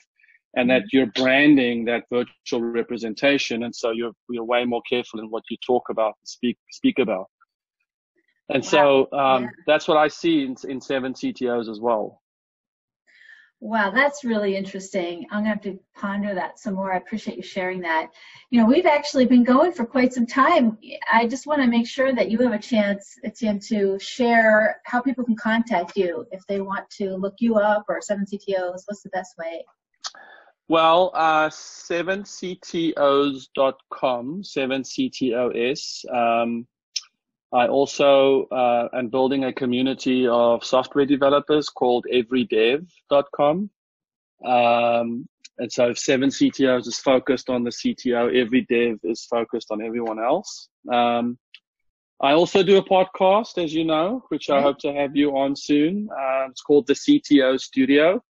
and 0.55 0.69
that 0.69 0.83
you're 0.91 1.11
branding 1.15 1.85
that 1.85 2.03
virtual 2.11 2.61
representation 2.61 3.63
and 3.63 3.75
so 3.75 3.91
you're 3.91 4.11
you're 4.29 4.43
way 4.43 4.65
more 4.65 4.81
careful 4.89 5.19
in 5.19 5.27
what 5.27 5.43
you 5.49 5.57
talk 5.65 5.83
about 5.89 6.15
speak 6.23 6.57
speak 6.71 6.99
about 6.99 7.27
and 8.49 8.63
wow. 8.63 8.69
so 8.69 9.07
um, 9.17 9.43
yeah. 9.43 9.49
that's 9.67 9.87
what 9.87 9.97
i 9.97 10.07
see 10.07 10.43
in, 10.43 10.55
in 10.67 10.81
seven 10.81 11.13
ctos 11.13 11.69
as 11.69 11.79
well 11.79 12.21
Wow, 13.63 13.91
that's 13.91 14.23
really 14.23 14.55
interesting. 14.55 15.27
I'm 15.29 15.43
going 15.43 15.59
to 15.59 15.69
have 15.69 15.77
to 15.77 15.79
ponder 15.95 16.33
that 16.33 16.57
some 16.57 16.73
more. 16.73 16.91
I 16.91 16.97
appreciate 16.97 17.37
you 17.37 17.43
sharing 17.43 17.79
that. 17.81 18.07
You 18.49 18.59
know, 18.59 18.65
we've 18.65 18.87
actually 18.87 19.27
been 19.27 19.43
going 19.43 19.71
for 19.71 19.85
quite 19.85 20.13
some 20.13 20.25
time. 20.25 20.79
I 21.13 21.27
just 21.27 21.45
want 21.45 21.61
to 21.61 21.67
make 21.67 21.87
sure 21.87 22.11
that 22.11 22.31
you 22.31 22.39
have 22.39 22.53
a 22.53 22.59
chance, 22.59 23.19
Etienne, 23.23 23.59
to 23.67 23.99
share 23.99 24.81
how 24.85 24.99
people 24.99 25.23
can 25.23 25.35
contact 25.35 25.95
you 25.95 26.25
if 26.31 26.41
they 26.47 26.59
want 26.59 26.89
to 26.97 27.15
look 27.15 27.35
you 27.37 27.57
up 27.57 27.85
or 27.87 27.99
7CTOs. 27.99 28.81
What's 28.87 29.03
the 29.03 29.09
best 29.13 29.37
way? 29.37 29.63
Well, 30.71 31.11
uh, 31.13 31.49
7ctos.com, 31.49 34.41
7CTOS. 34.41 36.15
Um, 36.15 36.65
I 37.51 37.67
also 37.67 38.45
uh, 38.45 38.87
am 38.93 39.09
building 39.09 39.43
a 39.43 39.51
community 39.51 40.29
of 40.29 40.63
software 40.63 41.05
developers 41.05 41.67
called 41.67 42.05
everydev.com. 42.09 43.69
Um, 44.45 45.27
and 45.57 45.69
so 45.69 45.89
if 45.89 45.99
seven 45.99 46.29
CTOs 46.29 46.87
is 46.87 46.99
focused 46.99 47.49
on 47.49 47.65
the 47.65 47.71
CTO, 47.71 48.33
every 48.33 48.61
dev 48.61 48.99
is 49.03 49.25
focused 49.25 49.71
on 49.71 49.81
everyone 49.81 50.23
else. 50.23 50.69
Um, 50.89 51.37
I 52.21 52.31
also 52.31 52.63
do 52.63 52.77
a 52.77 52.85
podcast, 52.85 53.61
as 53.61 53.73
you 53.73 53.83
know, 53.83 54.23
which 54.29 54.49
I 54.49 54.61
hope 54.61 54.79
to 54.79 54.93
have 54.93 55.17
you 55.17 55.35
on 55.35 55.57
soon. 55.57 56.07
Uh, 56.09 56.47
it's 56.49 56.61
called 56.61 56.87
the 56.87 56.93
CTO 56.93 57.59
Studio. 57.59 58.23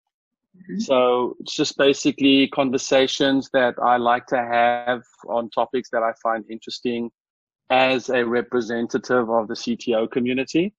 Mm-hmm. 0.63 0.81
So 0.81 1.37
it's 1.41 1.55
just 1.55 1.77
basically 1.77 2.49
conversations 2.49 3.51
that 3.53 3.75
I 3.83 3.97
like 3.97 4.27
to 4.27 4.37
have 4.37 5.03
on 5.29 5.51
topics 5.51 5.91
that 5.91 6.03
I 6.03 6.13
find 6.23 6.45
interesting 6.51 7.11
as 7.71 8.09
a 8.09 8.25
representative 8.25 9.31
of 9.31 9.49
the 9.49 9.55
CTO 9.55 10.11
community. 10.11 10.75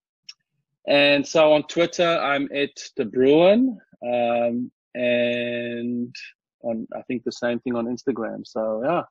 And 0.86 1.26
so 1.26 1.52
on 1.52 1.62
Twitter, 1.64 2.18
I'm 2.18 2.48
at 2.54 2.70
the 2.96 3.04
Bruin, 3.04 3.78
um, 4.04 4.70
and 4.94 6.14
on 6.62 6.86
I 6.96 7.02
think 7.02 7.22
the 7.24 7.32
same 7.32 7.60
thing 7.60 7.76
on 7.76 7.86
Instagram. 7.86 8.46
So 8.46 8.82
yeah, 8.84 9.02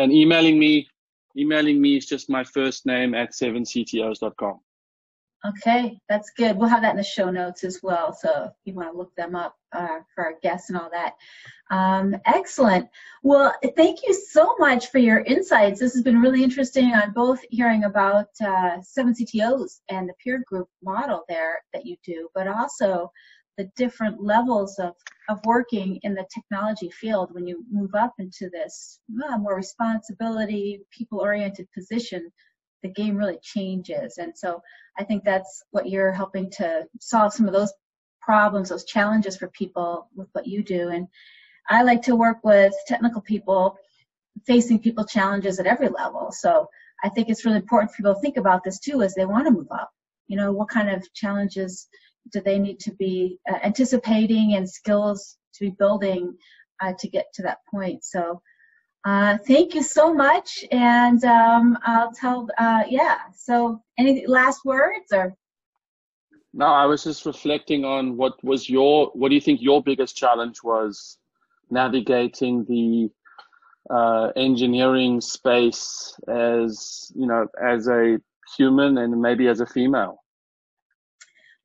and 0.00 0.12
emailing 0.12 0.58
me, 0.58 0.88
emailing 1.36 1.80
me 1.80 1.96
is 1.96 2.06
just 2.06 2.30
my 2.30 2.44
first 2.44 2.86
name 2.86 3.14
at 3.14 3.32
7ctos.com. 3.32 4.60
Okay, 5.48 5.98
that's 6.08 6.30
good. 6.30 6.56
We'll 6.56 6.68
have 6.68 6.82
that 6.82 6.92
in 6.92 6.96
the 6.96 7.04
show 7.04 7.30
notes 7.30 7.62
as 7.62 7.80
well. 7.82 8.12
So 8.12 8.44
if 8.44 8.52
you 8.64 8.74
want 8.74 8.90
to 8.90 8.96
look 8.96 9.14
them 9.16 9.34
up 9.34 9.54
uh, 9.72 9.98
for 10.14 10.24
our 10.24 10.34
guests 10.42 10.70
and 10.70 10.78
all 10.78 10.90
that. 10.90 11.14
Um, 11.70 12.16
excellent. 12.24 12.88
Well, 13.22 13.54
thank 13.76 14.00
you 14.06 14.14
so 14.14 14.56
much 14.58 14.90
for 14.90 14.98
your 14.98 15.20
insights. 15.20 15.80
This 15.80 15.92
has 15.92 16.02
been 16.02 16.20
really 16.20 16.42
interesting 16.42 16.94
on 16.94 17.12
both 17.12 17.40
hearing 17.50 17.84
about 17.84 18.28
uh, 18.44 18.80
seven 18.82 19.12
CTOs 19.14 19.80
and 19.88 20.08
the 20.08 20.14
peer 20.22 20.42
group 20.46 20.68
model 20.82 21.24
there 21.28 21.60
that 21.72 21.84
you 21.84 21.96
do, 22.04 22.28
but 22.34 22.48
also 22.48 23.10
the 23.58 23.70
different 23.76 24.22
levels 24.22 24.78
of, 24.78 24.94
of 25.28 25.40
working 25.44 25.98
in 26.02 26.14
the 26.14 26.26
technology 26.32 26.90
field 26.90 27.32
when 27.32 27.46
you 27.46 27.64
move 27.70 27.94
up 27.94 28.12
into 28.18 28.50
this 28.50 29.00
uh, 29.28 29.38
more 29.38 29.56
responsibility, 29.56 30.80
people 30.90 31.20
oriented 31.20 31.66
position 31.72 32.30
the 32.82 32.88
game 32.88 33.16
really 33.16 33.38
changes. 33.42 34.18
And 34.18 34.36
so 34.36 34.62
I 34.98 35.04
think 35.04 35.24
that's 35.24 35.62
what 35.70 35.88
you're 35.88 36.12
helping 36.12 36.50
to 36.52 36.84
solve 37.00 37.32
some 37.32 37.46
of 37.46 37.52
those 37.52 37.72
problems, 38.20 38.68
those 38.68 38.84
challenges 38.84 39.36
for 39.36 39.48
people 39.48 40.08
with 40.14 40.28
what 40.32 40.46
you 40.46 40.62
do. 40.62 40.88
And 40.88 41.06
I 41.68 41.82
like 41.82 42.02
to 42.02 42.16
work 42.16 42.38
with 42.44 42.74
technical 42.86 43.20
people 43.20 43.76
facing 44.46 44.78
people 44.78 45.04
challenges 45.04 45.58
at 45.58 45.66
every 45.66 45.88
level. 45.88 46.30
So 46.30 46.68
I 47.02 47.08
think 47.08 47.28
it's 47.28 47.44
really 47.44 47.58
important 47.58 47.90
for 47.90 47.96
people 47.96 48.14
to 48.14 48.20
think 48.20 48.36
about 48.36 48.64
this 48.64 48.78
too 48.78 49.02
as 49.02 49.14
they 49.14 49.26
want 49.26 49.46
to 49.46 49.52
move 49.52 49.68
up. 49.70 49.90
You 50.28 50.36
know, 50.36 50.52
what 50.52 50.68
kind 50.68 50.90
of 50.90 51.12
challenges 51.14 51.88
do 52.32 52.40
they 52.40 52.58
need 52.58 52.80
to 52.80 52.92
be 52.92 53.38
uh, 53.48 53.58
anticipating 53.62 54.54
and 54.54 54.68
skills 54.68 55.36
to 55.54 55.64
be 55.64 55.70
building 55.70 56.36
uh, 56.82 56.92
to 56.98 57.08
get 57.08 57.26
to 57.34 57.42
that 57.42 57.58
point? 57.70 58.04
So 58.04 58.42
uh, 59.06 59.38
thank 59.46 59.72
you 59.76 59.84
so 59.84 60.12
much, 60.12 60.64
and 60.72 61.24
um, 61.24 61.78
I'll 61.84 62.10
tell. 62.10 62.48
Uh, 62.58 62.82
yeah. 62.88 63.18
So, 63.36 63.80
any 63.96 64.26
last 64.26 64.64
words 64.64 65.12
or? 65.12 65.32
No, 66.52 66.66
I 66.66 66.86
was 66.86 67.04
just 67.04 67.24
reflecting 67.24 67.84
on 67.84 68.16
what 68.16 68.42
was 68.42 68.68
your. 68.68 69.12
What 69.14 69.28
do 69.28 69.36
you 69.36 69.40
think 69.40 69.62
your 69.62 69.80
biggest 69.80 70.16
challenge 70.16 70.60
was 70.64 71.18
navigating 71.70 72.64
the 72.64 73.08
uh, 73.94 74.32
engineering 74.34 75.20
space 75.20 76.18
as 76.26 77.12
you 77.14 77.28
know 77.28 77.46
as 77.64 77.86
a 77.86 78.18
human 78.56 78.98
and 78.98 79.22
maybe 79.22 79.46
as 79.46 79.60
a 79.60 79.66
female? 79.66 80.24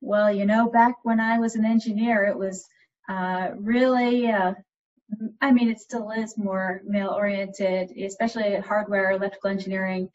Well, 0.00 0.32
you 0.32 0.46
know, 0.46 0.70
back 0.70 0.98
when 1.02 1.18
I 1.18 1.40
was 1.40 1.56
an 1.56 1.64
engineer, 1.64 2.24
it 2.24 2.38
was 2.38 2.68
uh, 3.08 3.48
really 3.56 4.30
uh, 4.30 4.54
I 5.40 5.52
mean, 5.52 5.68
it 5.68 5.80
still 5.80 6.10
is 6.10 6.38
more 6.38 6.80
male 6.84 7.10
oriented, 7.10 7.90
especially 7.98 8.56
hardware, 8.56 9.12
electrical 9.12 9.50
engineering. 9.50 10.08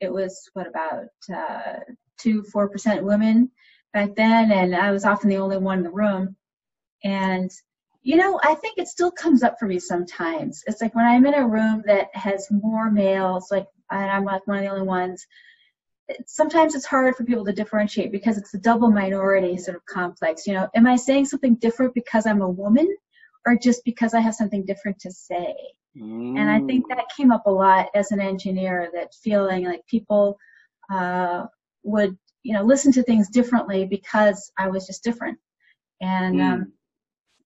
It 0.00 0.12
was 0.12 0.48
what 0.54 0.66
about 0.66 1.06
uh, 1.34 1.80
two, 2.18 2.42
four 2.44 2.68
percent 2.68 3.04
women 3.04 3.50
back 3.92 4.14
then, 4.16 4.50
and 4.52 4.74
I 4.74 4.90
was 4.90 5.04
often 5.04 5.28
the 5.28 5.36
only 5.36 5.58
one 5.58 5.78
in 5.78 5.84
the 5.84 5.90
room. 5.90 6.36
And 7.04 7.50
you 8.02 8.16
know, 8.16 8.40
I 8.42 8.54
think 8.54 8.78
it 8.78 8.88
still 8.88 9.10
comes 9.10 9.42
up 9.42 9.58
for 9.58 9.66
me 9.66 9.78
sometimes. 9.78 10.62
It's 10.66 10.80
like 10.80 10.94
when 10.94 11.04
I'm 11.04 11.26
in 11.26 11.34
a 11.34 11.46
room 11.46 11.82
that 11.86 12.08
has 12.14 12.48
more 12.50 12.90
males, 12.90 13.50
like 13.50 13.66
and 13.90 14.10
I'm 14.10 14.24
like 14.24 14.46
one 14.46 14.58
of 14.58 14.64
the 14.64 14.70
only 14.70 14.86
ones. 14.86 15.26
Sometimes 16.26 16.74
it's 16.74 16.86
hard 16.86 17.14
for 17.14 17.24
people 17.24 17.44
to 17.44 17.52
differentiate 17.52 18.10
because 18.10 18.36
it's 18.36 18.54
a 18.54 18.58
double 18.58 18.90
minority 18.90 19.56
sort 19.58 19.76
of 19.76 19.86
complex. 19.86 20.46
You 20.46 20.54
know, 20.54 20.68
am 20.74 20.86
I 20.86 20.96
saying 20.96 21.26
something 21.26 21.54
different 21.56 21.94
because 21.94 22.26
I'm 22.26 22.40
a 22.40 22.48
woman? 22.48 22.88
Or 23.46 23.56
just 23.56 23.84
because 23.84 24.14
I 24.14 24.20
have 24.20 24.34
something 24.34 24.64
different 24.64 24.98
to 25.00 25.10
say. 25.10 25.54
Mm. 25.96 26.38
And 26.38 26.50
I 26.50 26.60
think 26.66 26.88
that 26.88 27.04
came 27.16 27.32
up 27.32 27.46
a 27.46 27.50
lot 27.50 27.88
as 27.94 28.12
an 28.12 28.20
engineer, 28.20 28.90
that 28.94 29.14
feeling 29.14 29.64
like 29.64 29.86
people 29.86 30.38
uh, 30.92 31.46
would, 31.82 32.16
you 32.42 32.54
know, 32.54 32.62
listen 32.62 32.92
to 32.92 33.02
things 33.02 33.28
differently 33.28 33.84
because 33.84 34.52
I 34.58 34.68
was 34.68 34.86
just 34.86 35.02
different. 35.02 35.38
And 36.00 36.36
mm. 36.36 36.52
um, 36.52 36.72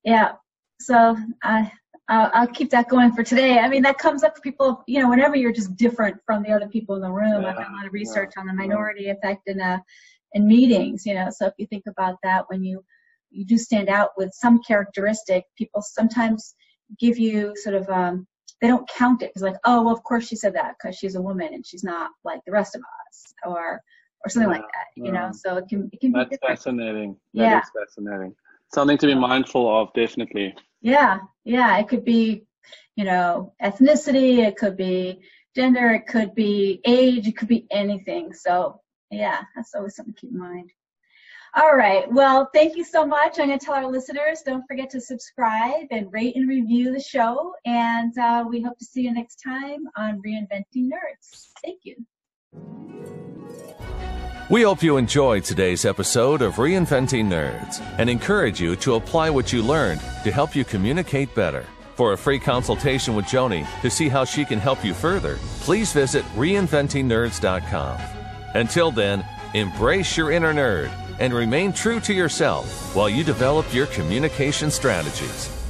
yeah, 0.04 0.32
so 0.80 1.16
I, 1.42 1.70
I'll 2.08 2.46
keep 2.48 2.70
that 2.70 2.88
going 2.88 3.12
for 3.12 3.22
today. 3.22 3.58
I 3.58 3.68
mean, 3.68 3.82
that 3.84 3.96
comes 3.96 4.22
up 4.22 4.36
for 4.36 4.42
people, 4.42 4.84
you 4.86 5.00
know, 5.00 5.08
whenever 5.08 5.36
you're 5.36 5.52
just 5.52 5.74
different 5.76 6.16
from 6.26 6.42
the 6.42 6.50
other 6.52 6.68
people 6.68 6.96
in 6.96 7.02
the 7.02 7.10
room. 7.10 7.42
Yeah, 7.42 7.48
I've 7.48 7.56
done 7.56 7.72
a 7.72 7.76
lot 7.76 7.86
of 7.86 7.92
research 7.94 8.32
yeah, 8.36 8.42
on 8.42 8.46
the 8.46 8.52
minority 8.52 9.08
effect 9.08 9.42
in, 9.46 9.60
uh, 9.60 9.78
in 10.34 10.46
meetings, 10.46 11.06
you 11.06 11.14
know, 11.14 11.30
so 11.30 11.46
if 11.46 11.54
you 11.56 11.66
think 11.66 11.84
about 11.86 12.18
that 12.22 12.44
when 12.48 12.62
you 12.62 12.84
you 13.34 13.44
do 13.44 13.58
stand 13.58 13.88
out 13.88 14.10
with 14.16 14.30
some 14.32 14.60
characteristic, 14.66 15.44
people 15.56 15.82
sometimes 15.82 16.54
give 16.98 17.18
you 17.18 17.54
sort 17.56 17.74
of 17.74 17.88
um, 17.88 18.26
they 18.60 18.68
don't 18.68 18.88
count 18.88 19.22
it. 19.22 19.32
It's 19.34 19.42
like, 19.42 19.56
oh, 19.64 19.82
well, 19.82 19.94
of 19.94 20.02
course 20.04 20.26
she 20.26 20.36
said 20.36 20.54
that 20.54 20.74
because 20.78 20.96
she's 20.96 21.16
a 21.16 21.22
woman 21.22 21.52
and 21.52 21.66
she's 21.66 21.84
not 21.84 22.10
like 22.24 22.40
the 22.46 22.52
rest 22.52 22.74
of 22.74 22.80
us, 22.80 23.34
or 23.44 23.80
or 24.24 24.28
something 24.28 24.50
yeah, 24.50 24.56
like 24.56 24.66
that. 24.66 24.86
You 24.96 25.12
know, 25.12 25.30
so 25.32 25.56
it 25.56 25.68
can 25.68 25.90
it 25.92 26.00
can 26.00 26.12
That's 26.12 26.28
be 26.30 26.36
different. 26.36 26.58
fascinating. 26.58 27.16
That 27.34 27.42
yeah. 27.42 27.60
is 27.60 27.70
fascinating. 27.78 28.34
Something 28.72 28.98
to 28.98 29.06
be 29.06 29.14
mindful 29.14 29.80
of, 29.80 29.92
definitely. 29.94 30.54
Yeah, 30.80 31.18
yeah. 31.44 31.78
It 31.78 31.88
could 31.88 32.04
be, 32.04 32.44
you 32.96 33.04
know, 33.04 33.52
ethnicity. 33.62 34.38
It 34.38 34.56
could 34.56 34.76
be 34.76 35.20
gender. 35.54 35.90
It 35.90 36.06
could 36.06 36.34
be 36.34 36.80
age. 36.86 37.26
It 37.28 37.36
could 37.36 37.48
be 37.48 37.66
anything. 37.70 38.32
So 38.32 38.80
yeah, 39.10 39.42
that's 39.54 39.74
always 39.74 39.94
something 39.96 40.14
to 40.14 40.20
keep 40.20 40.32
in 40.32 40.38
mind. 40.38 40.70
All 41.56 41.76
right. 41.76 42.10
Well, 42.10 42.50
thank 42.52 42.76
you 42.76 42.82
so 42.82 43.06
much. 43.06 43.38
I'm 43.38 43.46
going 43.46 43.58
to 43.58 43.64
tell 43.64 43.74
our 43.74 43.86
listeners 43.86 44.42
don't 44.44 44.66
forget 44.66 44.90
to 44.90 45.00
subscribe 45.00 45.86
and 45.92 46.12
rate 46.12 46.34
and 46.34 46.48
review 46.48 46.92
the 46.92 47.00
show. 47.00 47.54
And 47.64 48.16
uh, 48.18 48.44
we 48.48 48.60
hope 48.60 48.76
to 48.78 48.84
see 48.84 49.02
you 49.02 49.14
next 49.14 49.36
time 49.36 49.84
on 49.96 50.20
Reinventing 50.26 50.90
Nerds. 50.90 51.50
Thank 51.62 51.82
you. 51.84 51.94
We 54.50 54.62
hope 54.62 54.82
you 54.82 54.96
enjoyed 54.96 55.44
today's 55.44 55.84
episode 55.84 56.42
of 56.42 56.56
Reinventing 56.56 57.28
Nerds 57.28 57.80
and 57.98 58.10
encourage 58.10 58.60
you 58.60 58.74
to 58.76 58.96
apply 58.96 59.30
what 59.30 59.52
you 59.52 59.62
learned 59.62 60.00
to 60.24 60.32
help 60.32 60.56
you 60.56 60.64
communicate 60.64 61.32
better. 61.36 61.64
For 61.94 62.14
a 62.14 62.18
free 62.18 62.40
consultation 62.40 63.14
with 63.14 63.28
Joanie 63.28 63.64
to 63.82 63.88
see 63.88 64.08
how 64.08 64.24
she 64.24 64.44
can 64.44 64.58
help 64.58 64.84
you 64.84 64.92
further, 64.92 65.38
please 65.60 65.92
visit 65.92 66.24
reinventingnerds.com. 66.34 68.00
Until 68.54 68.90
then, 68.90 69.24
embrace 69.54 70.16
your 70.16 70.32
inner 70.32 70.52
nerd 70.52 70.90
and 71.18 71.32
remain 71.32 71.72
true 71.72 72.00
to 72.00 72.12
yourself 72.12 72.94
while 72.94 73.08
you 73.08 73.24
develop 73.24 73.72
your 73.72 73.86
communication 73.86 74.70
strategies. 74.70 75.63